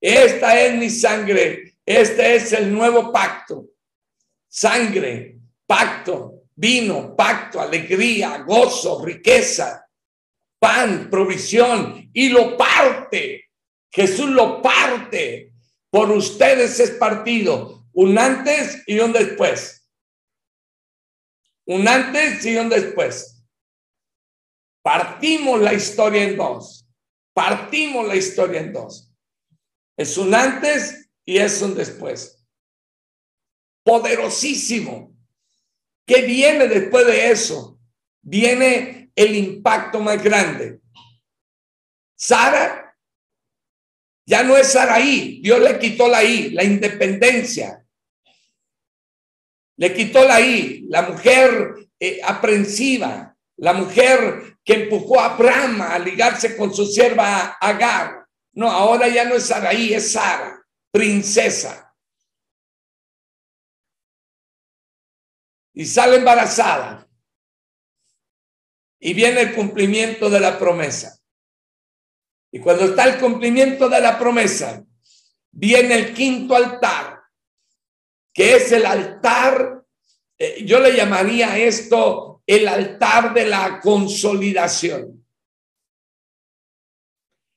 Esta 0.00 0.60
es 0.60 0.76
mi 0.76 0.90
sangre 0.90 1.71
este 1.84 2.36
es 2.36 2.52
el 2.52 2.72
nuevo 2.72 3.12
pacto. 3.12 3.66
Sangre, 4.48 5.38
pacto, 5.66 6.44
vino, 6.54 7.16
pacto, 7.16 7.60
alegría, 7.60 8.38
gozo, 8.38 9.04
riqueza, 9.04 9.88
pan, 10.58 11.08
provisión 11.10 12.10
y 12.12 12.28
lo 12.28 12.56
parte. 12.56 13.50
Jesús 13.90 14.30
lo 14.30 14.62
parte. 14.62 15.52
Por 15.90 16.10
ustedes 16.10 16.80
es 16.80 16.92
partido. 16.92 17.86
un 17.94 18.16
antes 18.16 18.82
y 18.86 18.98
un 19.00 19.12
después. 19.12 19.86
Un 21.66 21.86
antes 21.86 22.44
y 22.46 22.56
un 22.56 22.68
después. 22.68 23.44
Partimos 24.82 25.60
la 25.60 25.74
historia 25.74 26.24
en 26.24 26.36
dos. 26.36 26.86
Partimos 27.34 28.06
la 28.06 28.16
historia 28.16 28.60
en 28.60 28.72
dos. 28.72 29.10
Es 29.96 30.16
un 30.16 30.34
antes 30.34 31.01
y 31.24 31.38
es 31.38 31.60
un 31.62 31.74
después. 31.74 32.44
Poderosísimo. 33.84 35.16
¿Qué 36.06 36.22
viene 36.22 36.68
después 36.68 37.06
de 37.06 37.30
eso? 37.30 37.78
Viene 38.22 39.10
el 39.14 39.34
impacto 39.34 40.00
más 40.00 40.22
grande. 40.22 40.80
Sara 42.16 42.82
ya 44.24 44.42
no 44.42 44.56
es 44.56 44.72
Saraí, 44.72 45.40
Dios 45.42 45.60
le 45.60 45.78
quitó 45.78 46.08
la 46.08 46.22
I, 46.22 46.50
la 46.50 46.62
independencia. 46.64 47.84
Le 49.76 49.92
quitó 49.92 50.24
la 50.24 50.40
I, 50.40 50.86
la 50.88 51.02
mujer 51.02 51.88
eh, 51.98 52.20
aprensiva, 52.22 53.36
la 53.56 53.72
mujer 53.72 54.58
que 54.64 54.84
empujó 54.84 55.20
a 55.20 55.34
Abraham 55.34 55.82
a 55.82 55.98
ligarse 55.98 56.56
con 56.56 56.72
su 56.72 56.86
sierva 56.86 57.58
Agar. 57.60 58.26
No, 58.54 58.70
ahora 58.70 59.08
ya 59.08 59.24
no 59.24 59.34
es 59.34 59.46
Saraí, 59.46 59.92
es 59.92 60.12
Sara, 60.12 60.61
princesa. 60.92 61.92
Y 65.74 65.86
sale 65.86 66.16
embarazada. 66.16 67.08
Y 69.00 69.14
viene 69.14 69.40
el 69.40 69.54
cumplimiento 69.54 70.30
de 70.30 70.38
la 70.38 70.58
promesa. 70.58 71.18
Y 72.52 72.60
cuando 72.60 72.84
está 72.84 73.04
el 73.04 73.18
cumplimiento 73.18 73.88
de 73.88 74.00
la 74.00 74.18
promesa, 74.18 74.84
viene 75.50 75.94
el 75.94 76.14
quinto 76.14 76.54
altar, 76.54 77.20
que 78.32 78.56
es 78.56 78.70
el 78.72 78.84
altar, 78.84 79.82
eh, 80.38 80.64
yo 80.64 80.78
le 80.78 80.94
llamaría 80.94 81.58
esto 81.58 82.42
el 82.46 82.68
altar 82.68 83.32
de 83.32 83.46
la 83.46 83.80
consolidación. 83.80 85.26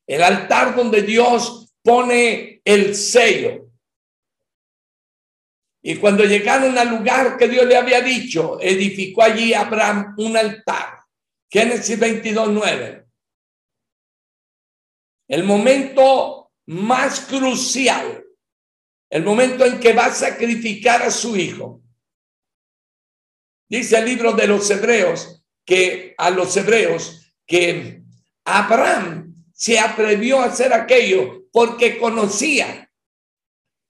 El 0.07 0.23
altar 0.23 0.75
donde 0.75 1.01
Dios 1.01 1.64
pone 1.85 2.61
el 2.65 2.93
sello. 2.95 3.69
Y 5.81 5.95
cuando 5.95 6.25
llegaron 6.25 6.77
al 6.77 6.89
lugar 6.89 7.37
que 7.37 7.47
Dios 7.47 7.65
le 7.65 7.77
había 7.77 8.01
dicho, 8.01 8.59
edificó 8.59 9.21
allí 9.21 9.53
Abraham 9.53 10.15
un 10.17 10.35
altar. 10.35 10.99
Génesis 11.47 11.97
22, 11.97 12.49
9 12.49 13.05
el 15.27 15.43
momento 15.43 16.51
más 16.67 17.21
crucial, 17.21 18.23
el 19.09 19.23
momento 19.23 19.65
en 19.65 19.79
que 19.79 19.93
va 19.93 20.07
a 20.07 20.13
sacrificar 20.13 21.01
a 21.01 21.11
su 21.11 21.35
hijo. 21.35 21.81
Dice 23.67 23.97
el 23.97 24.05
libro 24.05 24.33
de 24.33 24.47
los 24.47 24.69
hebreos 24.69 25.43
que 25.65 26.13
a 26.17 26.29
los 26.29 26.55
hebreos 26.57 27.33
que 27.45 28.03
Abraham 28.45 29.24
se 29.55 29.79
atrevió 29.79 30.41
a 30.41 30.45
hacer 30.45 30.73
aquello 30.73 31.45
porque 31.51 31.97
conocía 31.97 32.91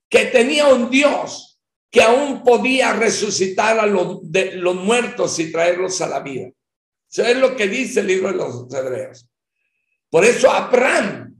que 0.07 0.25
tenía 0.25 0.67
un 0.67 0.91
Dios 0.91 1.59
que 1.89 2.03
aún 2.03 2.43
podía 2.43 2.93
resucitar 2.93 3.79
a 3.79 3.87
los, 3.87 4.19
de, 4.31 4.57
los 4.57 4.75
muertos 4.75 5.39
y 5.39 5.51
traerlos 5.51 5.99
a 6.01 6.07
la 6.07 6.19
vida. 6.19 6.51
Eso 7.09 7.23
es 7.23 7.37
lo 7.37 7.55
que 7.55 7.67
dice 7.67 8.01
el 8.01 8.07
libro 8.07 8.29
de 8.29 8.35
los 8.35 8.73
hebreos. 8.73 9.27
Por 10.09 10.23
eso 10.23 10.51
Abraham 10.51 11.35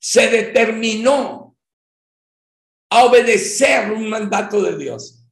se 0.00 0.28
determinó 0.28 1.56
a 2.90 3.04
obedecer 3.04 3.92
un 3.92 4.10
mandato 4.10 4.60
de 4.60 4.76
Dios. 4.76 5.24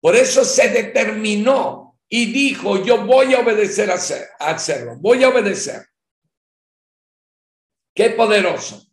Por 0.00 0.14
eso 0.14 0.44
se 0.44 0.68
determinó 0.68 1.77
y 2.08 2.32
dijo, 2.32 2.82
yo 2.84 3.04
voy 3.04 3.34
a 3.34 3.40
obedecer 3.40 3.90
a, 3.90 3.94
hacerlo, 4.38 4.96
voy 4.96 5.22
a 5.24 5.28
obedecer. 5.28 5.86
Qué 7.94 8.10
poderoso, 8.10 8.86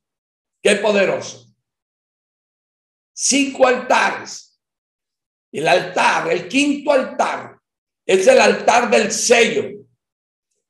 qué 0.61 0.75
poderoso. 0.75 1.53
Cinco 3.13 3.67
altares. 3.67 4.59
El 5.51 5.67
altar, 5.69 6.29
el 6.31 6.49
quinto 6.49 6.91
altar, 6.91 7.57
es 8.05 8.27
el 8.27 8.41
altar 8.41 8.89
del 8.89 9.09
sello 9.11 9.85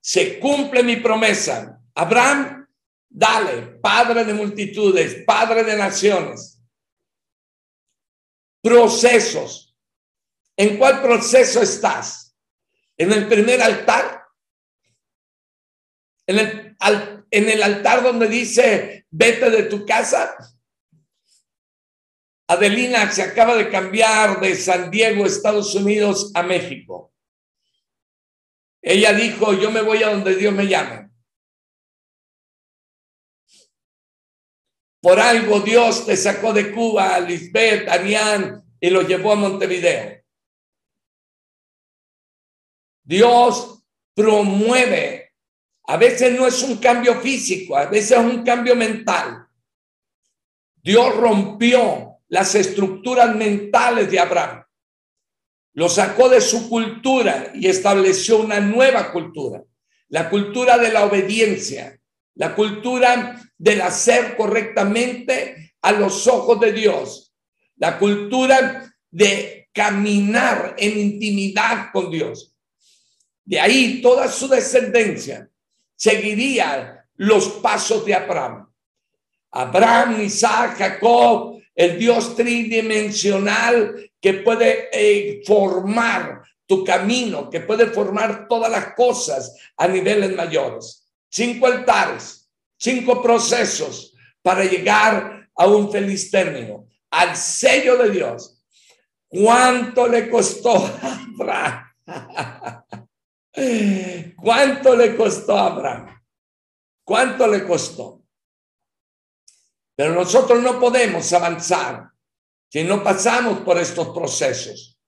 se 0.05 0.39
cumple 0.39 0.83
mi 0.83 0.97
promesa. 0.97 1.81
Abraham, 1.95 2.67
dale, 3.09 3.79
padre 3.81 4.23
de 4.23 4.35
multitudes, 4.35 5.23
padre 5.25 5.63
de 5.63 5.75
naciones. 5.75 6.61
Procesos. 8.61 9.75
¿En 10.55 10.77
cuál 10.77 11.01
proceso 11.01 11.59
estás? 11.59 12.24
¿En 12.97 13.11
el 13.11 13.27
primer 13.27 13.61
altar? 13.61 14.23
¿En 16.27 16.39
el, 16.39 16.77
en 17.29 17.49
el 17.49 17.63
altar 17.63 18.01
donde 18.03 18.27
dice, 18.27 19.05
vete 19.09 19.49
de 19.49 19.63
tu 19.63 19.85
casa? 19.85 20.35
Adelina 22.47 23.11
se 23.11 23.23
acaba 23.23 23.55
de 23.55 23.69
cambiar 23.69 24.39
de 24.39 24.55
San 24.55 24.91
Diego, 24.91 25.25
Estados 25.25 25.73
Unidos, 25.75 26.31
a 26.35 26.43
México. 26.43 27.11
Ella 28.81 29.13
dijo, 29.13 29.53
yo 29.53 29.71
me 29.71 29.81
voy 29.81 30.03
a 30.03 30.09
donde 30.09 30.35
Dios 30.35 30.53
me 30.53 30.67
llame. 30.67 31.09
Por 35.01 35.19
algo 35.19 35.59
Dios 35.59 36.05
te 36.05 36.15
sacó 36.15 36.53
de 36.53 36.71
Cuba 36.71 37.19
Lisbeth, 37.19 37.87
a 37.89 37.97
y 38.79 38.89
lo 38.89 39.01
llevó 39.01 39.33
a 39.33 39.35
Montevideo. 39.35 40.24
Dios 43.05 43.83
promueve. 44.13 45.31
A 45.87 45.95
veces 45.95 46.37
no 46.37 46.45
es 46.47 46.61
un 46.63 46.77
cambio 46.77 47.21
físico, 47.21 47.77
a 47.77 47.85
veces 47.85 48.11
es 48.11 48.17
un 48.17 48.43
cambio 48.43 48.75
mental. 48.75 49.47
Dios 50.83 51.15
rompió 51.15 52.17
las 52.27 52.55
estructuras 52.55 53.33
mentales 53.33 54.11
de 54.11 54.19
Abraham 54.19 54.65
lo 55.75 55.89
sacó 55.89 56.29
de 56.29 56.41
su 56.41 56.69
cultura 56.69 57.51
y 57.53 57.67
estableció 57.67 58.39
una 58.39 58.59
nueva 58.59 59.11
cultura, 59.11 59.61
la 60.07 60.29
cultura 60.29 60.77
de 60.77 60.91
la 60.91 61.05
obediencia, 61.05 61.99
la 62.35 62.55
cultura 62.55 63.41
del 63.57 63.81
hacer 63.81 64.37
correctamente 64.37 65.73
a 65.81 65.91
los 65.91 66.27
ojos 66.27 66.61
de 66.61 66.71
Dios, 66.71 67.35
la 67.75 67.99
cultura 67.99 68.89
de 69.11 69.69
caminar 69.73 70.75
en 70.77 70.97
intimidad 70.97 71.89
con 71.91 72.09
Dios. 72.09 72.54
De 73.45 73.59
ahí 73.59 74.01
toda 74.01 74.27
su 74.27 74.47
descendencia 74.47 75.47
seguiría 75.95 77.05
los 77.15 77.47
pasos 77.49 78.03
de 78.05 78.15
Abraham. 78.15 78.67
Abraham, 79.51 80.21
Isaac, 80.21 80.77
Jacob, 80.77 81.61
el 81.75 81.97
Dios 81.99 82.35
tridimensional 82.35 84.11
que 84.19 84.33
puede 84.33 84.89
eh, 84.91 85.41
formar 85.45 86.41
tu 86.65 86.83
camino, 86.83 87.49
que 87.49 87.61
puede 87.61 87.87
formar 87.87 88.47
todas 88.47 88.71
las 88.71 88.95
cosas 88.95 89.55
a 89.77 89.87
niveles 89.87 90.35
mayores. 90.35 91.07
Cinco 91.29 91.67
altares, 91.67 92.49
cinco 92.77 93.21
procesos 93.21 94.13
para 94.41 94.65
llegar 94.65 95.47
a 95.55 95.67
un 95.67 95.91
feliz 95.91 96.31
término, 96.31 96.87
al 97.11 97.35
sello 97.37 97.97
de 97.97 98.09
Dios. 98.09 98.61
¿Cuánto 99.27 100.07
le 100.07 100.29
costó 100.29 100.91
Abraham? 101.39 101.83
¿Cuánto 104.35 104.95
le 104.95 105.15
costó 105.15 105.57
a 105.57 105.67
Abraham? 105.67 106.21
¿Cuánto 107.03 107.47
le 107.47 107.65
costó? 107.65 108.23
Pero 109.95 110.13
nosotros 110.13 110.61
no 110.61 110.79
podemos 110.79 111.31
avanzar 111.31 112.09
si 112.69 112.83
no 112.83 113.03
pasamos 113.03 113.59
por 113.59 113.77
estos 113.77 114.09
procesos. 114.09 114.99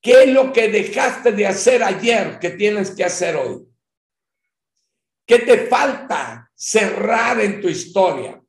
¿Qué 0.00 0.24
es 0.24 0.28
lo 0.30 0.52
que 0.52 0.68
dejaste 0.68 1.32
de 1.32 1.46
hacer 1.46 1.82
ayer 1.82 2.38
que 2.40 2.50
tienes 2.50 2.90
que 2.90 3.04
hacer 3.04 3.36
hoy? 3.36 3.66
¿Qué 5.26 5.40
te 5.40 5.66
falta 5.66 6.50
cerrar 6.54 7.40
en 7.40 7.60
tu 7.60 7.68
historia? 7.68 8.42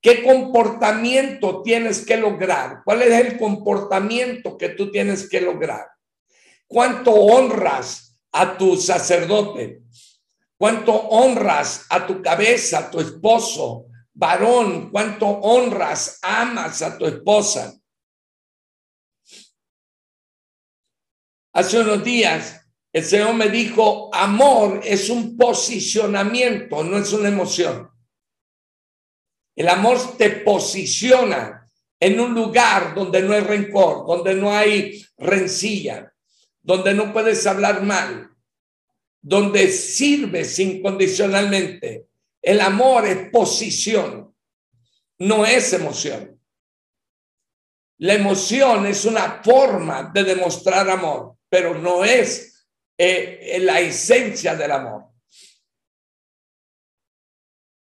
¿Qué 0.00 0.22
comportamiento 0.22 1.62
tienes 1.62 2.04
que 2.04 2.16
lograr? 2.16 2.82
¿Cuál 2.84 3.02
es 3.02 3.12
el 3.12 3.38
comportamiento 3.38 4.58
que 4.58 4.70
tú 4.70 4.90
tienes 4.90 5.28
que 5.28 5.40
lograr? 5.40 5.86
¿Cuánto 6.66 7.12
honras 7.12 8.11
a 8.32 8.56
tu 8.56 8.76
sacerdote? 8.76 9.82
¿Cuánto 10.56 10.92
honras 10.92 11.86
a 11.88 12.06
tu 12.06 12.22
cabeza, 12.22 12.78
a 12.78 12.90
tu 12.90 13.00
esposo, 13.00 13.86
varón, 14.14 14.90
cuánto 14.90 15.26
honras, 15.26 16.18
amas 16.22 16.82
a 16.82 16.98
tu 16.98 17.06
esposa. 17.06 17.74
Hace 21.54 21.80
unos 21.80 22.02
días 22.04 22.66
el 22.92 23.04
Señor 23.04 23.34
me 23.34 23.48
dijo, 23.48 24.14
amor 24.14 24.80
es 24.84 25.08
un 25.08 25.36
posicionamiento, 25.36 26.84
no 26.84 26.98
es 26.98 27.12
una 27.12 27.28
emoción. 27.28 27.90
El 29.56 29.68
amor 29.68 30.16
te 30.16 30.30
posiciona 30.30 31.70
en 31.98 32.20
un 32.20 32.34
lugar 32.34 32.94
donde 32.94 33.22
no 33.22 33.32
hay 33.32 33.40
rencor, 33.40 34.06
donde 34.06 34.34
no 34.34 34.52
hay 34.52 35.04
rencilla, 35.16 36.11
donde 36.62 36.94
no 36.94 37.12
puedes 37.12 37.46
hablar 37.46 37.82
mal, 37.82 38.30
donde 39.20 39.70
sirves 39.70 40.58
incondicionalmente. 40.58 42.06
El 42.40 42.60
amor 42.60 43.06
es 43.06 43.30
posición, 43.30 44.34
no 45.18 45.44
es 45.44 45.72
emoción. 45.72 46.40
La 47.98 48.14
emoción 48.14 48.86
es 48.86 49.04
una 49.04 49.42
forma 49.42 50.10
de 50.12 50.24
demostrar 50.24 50.88
amor, 50.90 51.36
pero 51.48 51.74
no 51.74 52.04
es 52.04 52.66
eh, 52.98 53.58
la 53.60 53.80
esencia 53.80 54.56
del 54.56 54.72
amor. 54.72 55.04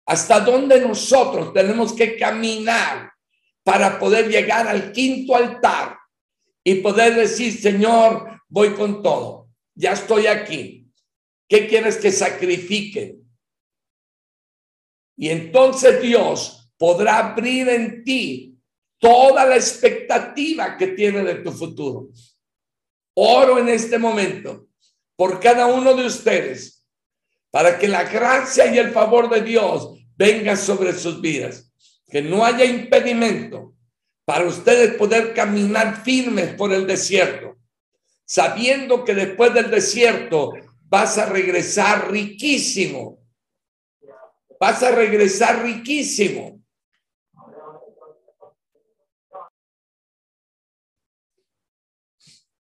Hasta 0.05 0.41
dónde 0.41 0.81
nosotros 0.81 1.53
tenemos 1.53 1.93
que 1.93 2.17
caminar 2.17 3.13
para 3.63 3.97
poder 3.97 4.27
llegar 4.27 4.67
al 4.67 4.91
quinto 4.91 5.35
altar 5.35 5.97
y 6.63 6.75
poder 6.75 7.15
decir, 7.15 7.59
Señor, 7.61 8.40
voy 8.51 8.73
con 8.75 9.01
todo, 9.01 9.49
ya 9.73 9.93
estoy 9.93 10.27
aquí. 10.27 10.87
¿Qué 11.47 11.67
quieres 11.67 11.97
que 11.97 12.11
sacrifique? 12.11 13.17
Y 15.17 15.29
entonces 15.29 16.01
Dios 16.01 16.71
podrá 16.77 17.31
abrir 17.31 17.69
en 17.69 18.03
ti 18.03 18.57
toda 18.99 19.45
la 19.45 19.55
expectativa 19.55 20.77
que 20.77 20.87
tiene 20.87 21.23
de 21.23 21.35
tu 21.35 21.51
futuro. 21.51 22.09
Oro 23.15 23.57
en 23.57 23.69
este 23.69 23.97
momento 23.97 24.67
por 25.15 25.39
cada 25.39 25.67
uno 25.67 25.93
de 25.93 26.05
ustedes 26.05 26.85
para 27.49 27.77
que 27.77 27.87
la 27.87 28.03
gracia 28.03 28.73
y 28.73 28.77
el 28.77 28.91
favor 28.91 29.29
de 29.29 29.41
Dios 29.41 29.93
venga 30.15 30.55
sobre 30.55 30.93
sus 30.93 31.21
vidas. 31.21 31.73
Que 32.07 32.21
no 32.21 32.45
haya 32.45 32.65
impedimento 32.65 33.75
para 34.25 34.45
ustedes 34.45 34.95
poder 34.95 35.33
caminar 35.33 36.03
firmes 36.03 36.53
por 36.55 36.73
el 36.73 36.87
desierto, 36.87 37.57
sabiendo 38.31 39.03
que 39.03 39.13
después 39.13 39.53
del 39.53 39.69
desierto 39.69 40.53
vas 40.83 41.17
a 41.17 41.25
regresar 41.25 42.09
riquísimo. 42.09 43.19
Vas 44.57 44.81
a 44.83 44.91
regresar 44.91 45.61
riquísimo. 45.61 46.63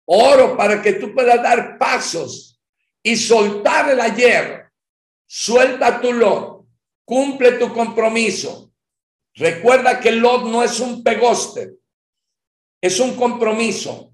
Oro 0.07 0.57
para 0.57 0.83
que 0.83 0.95
tú 0.95 1.15
puedas 1.15 1.41
dar 1.41 1.79
pasos 1.79 2.61
y 3.01 3.15
soltar 3.15 3.91
el 3.91 4.01
ayer. 4.01 4.73
Suelta 5.25 6.01
tu 6.01 6.13
lot, 6.13 6.67
cumple 7.05 7.53
tu 7.53 7.73
compromiso. 7.73 8.73
Recuerda 9.35 10.01
que 10.01 10.11
Lot 10.11 10.47
no 10.47 10.65
es 10.65 10.81
un 10.81 11.05
pegoste, 11.05 11.77
es 12.81 12.99
un 12.99 13.15
compromiso. 13.15 14.13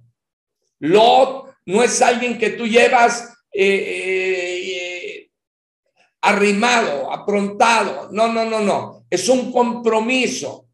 Lot 0.80 1.45
no 1.66 1.82
es 1.82 2.00
alguien 2.00 2.38
que 2.38 2.50
tú 2.50 2.66
llevas 2.66 3.36
eh, 3.52 3.64
eh, 3.64 5.30
arrimado, 6.22 7.12
aprontado. 7.12 8.08
No, 8.12 8.28
no, 8.28 8.44
no, 8.44 8.60
no. 8.60 9.04
Es 9.10 9.28
un 9.28 9.52
compromiso. 9.52 10.68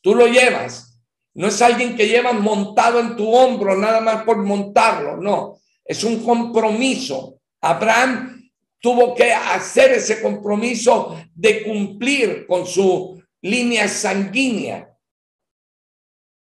Tú 0.00 0.14
lo 0.14 0.26
llevas. 0.26 0.98
No 1.34 1.48
es 1.48 1.60
alguien 1.60 1.96
que 1.96 2.08
lleva 2.08 2.32
montado 2.32 3.00
en 3.00 3.16
tu 3.16 3.34
hombro 3.34 3.76
nada 3.76 4.00
más 4.00 4.22
por 4.22 4.38
montarlo, 4.38 5.16
no. 5.16 5.58
Es 5.84 6.04
un 6.04 6.24
compromiso. 6.24 7.40
Abraham 7.60 8.50
tuvo 8.80 9.14
que 9.14 9.32
hacer 9.32 9.92
ese 9.92 10.22
compromiso 10.22 11.18
de 11.34 11.64
cumplir 11.64 12.46
con 12.46 12.66
su 12.66 13.20
línea 13.42 13.88
sanguínea. 13.88 14.93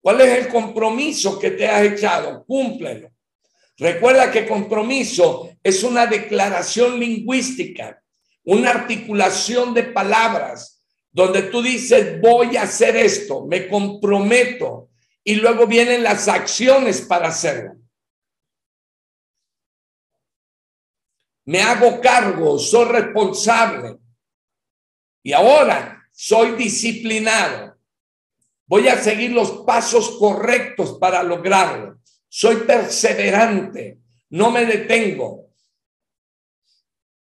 ¿Cuál 0.00 0.20
es 0.22 0.38
el 0.38 0.48
compromiso 0.48 1.38
que 1.38 1.50
te 1.50 1.68
has 1.68 1.82
echado? 1.82 2.44
Cúmplelo. 2.44 3.10
Recuerda 3.76 4.30
que 4.30 4.46
compromiso 4.46 5.50
es 5.62 5.82
una 5.82 6.06
declaración 6.06 6.98
lingüística, 6.98 8.02
una 8.44 8.70
articulación 8.70 9.74
de 9.74 9.84
palabras 9.84 10.82
donde 11.12 11.42
tú 11.44 11.62
dices, 11.62 12.20
voy 12.20 12.56
a 12.56 12.62
hacer 12.62 12.96
esto, 12.96 13.44
me 13.46 13.68
comprometo, 13.68 14.90
y 15.24 15.34
luego 15.36 15.66
vienen 15.66 16.02
las 16.02 16.28
acciones 16.28 17.02
para 17.02 17.28
hacerlo. 17.28 17.76
Me 21.44 21.62
hago 21.62 22.00
cargo, 22.00 22.58
soy 22.58 22.86
responsable. 22.86 23.98
Y 25.22 25.32
ahora 25.32 26.06
soy 26.12 26.52
disciplinado. 26.52 27.79
Voy 28.70 28.86
a 28.86 28.96
seguir 29.02 29.32
los 29.32 29.64
pasos 29.66 30.16
correctos 30.16 30.96
para 31.00 31.24
lograrlo. 31.24 31.98
Soy 32.28 32.54
perseverante, 32.58 33.98
no 34.28 34.52
me 34.52 34.64
detengo. 34.64 35.50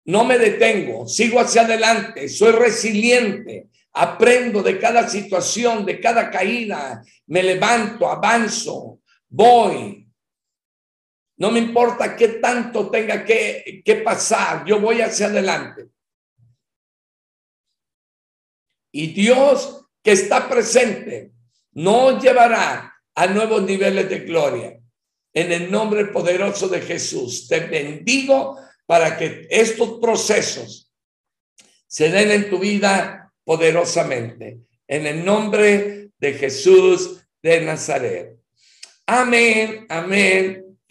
No 0.05 0.25
me 0.25 0.37
detengo, 0.37 1.09
sigo 1.09 1.41
hacia 1.41 1.63
adelante, 1.63 2.29
soy 2.29 2.53
resiliente, 2.53 3.71
aprendo 3.95 4.63
de 4.63 4.79
cada 4.79 5.09
situación, 5.09 5.87
de 5.87 5.99
cada 5.99 6.31
caída, 6.31 7.03
me 7.29 7.43
levanto, 7.43 8.07
avanzo, 8.07 9.01
voy. 9.31 10.07
No 11.39 11.51
me 11.51 11.61
importa 11.61 12.15
qué 12.15 12.29
tanto 12.29 12.91
tenga 12.91 13.25
que, 13.25 13.81
que 13.83 13.95
pasar, 13.97 14.67
yo 14.67 14.81
voy 14.81 15.01
hacia 15.01 15.29
adelante. 15.29 15.89
Y 18.93 19.15
Dios 19.15 19.87
que 20.03 20.13
está 20.13 20.47
presente 20.47 21.38
nos 21.79 22.21
llevará 22.21 22.93
a 23.15 23.27
nuevos 23.29 23.63
niveles 23.63 24.09
de 24.09 24.21
gloria. 24.21 24.77
En 25.33 25.53
el 25.53 25.71
nombre 25.71 26.07
poderoso 26.07 26.69
de 26.69 26.81
Jesús, 26.81 27.47
te 27.47 27.61
bendigo 27.61 28.59
para 28.85 29.17
que 29.17 29.47
estos 29.49 30.01
procesos 30.01 30.93
se 31.87 32.11
den 32.11 32.33
en 32.33 32.51
tu 32.51 32.59
vida 32.59 33.33
poderosamente. 33.45 34.59
En 34.89 35.07
el 35.07 35.25
nombre 35.25 36.11
de 36.19 36.33
Jesús 36.33 37.21
de 37.41 37.61
Nazaret. 37.61 38.37
Amén, 39.07 39.87
amén 39.89 40.68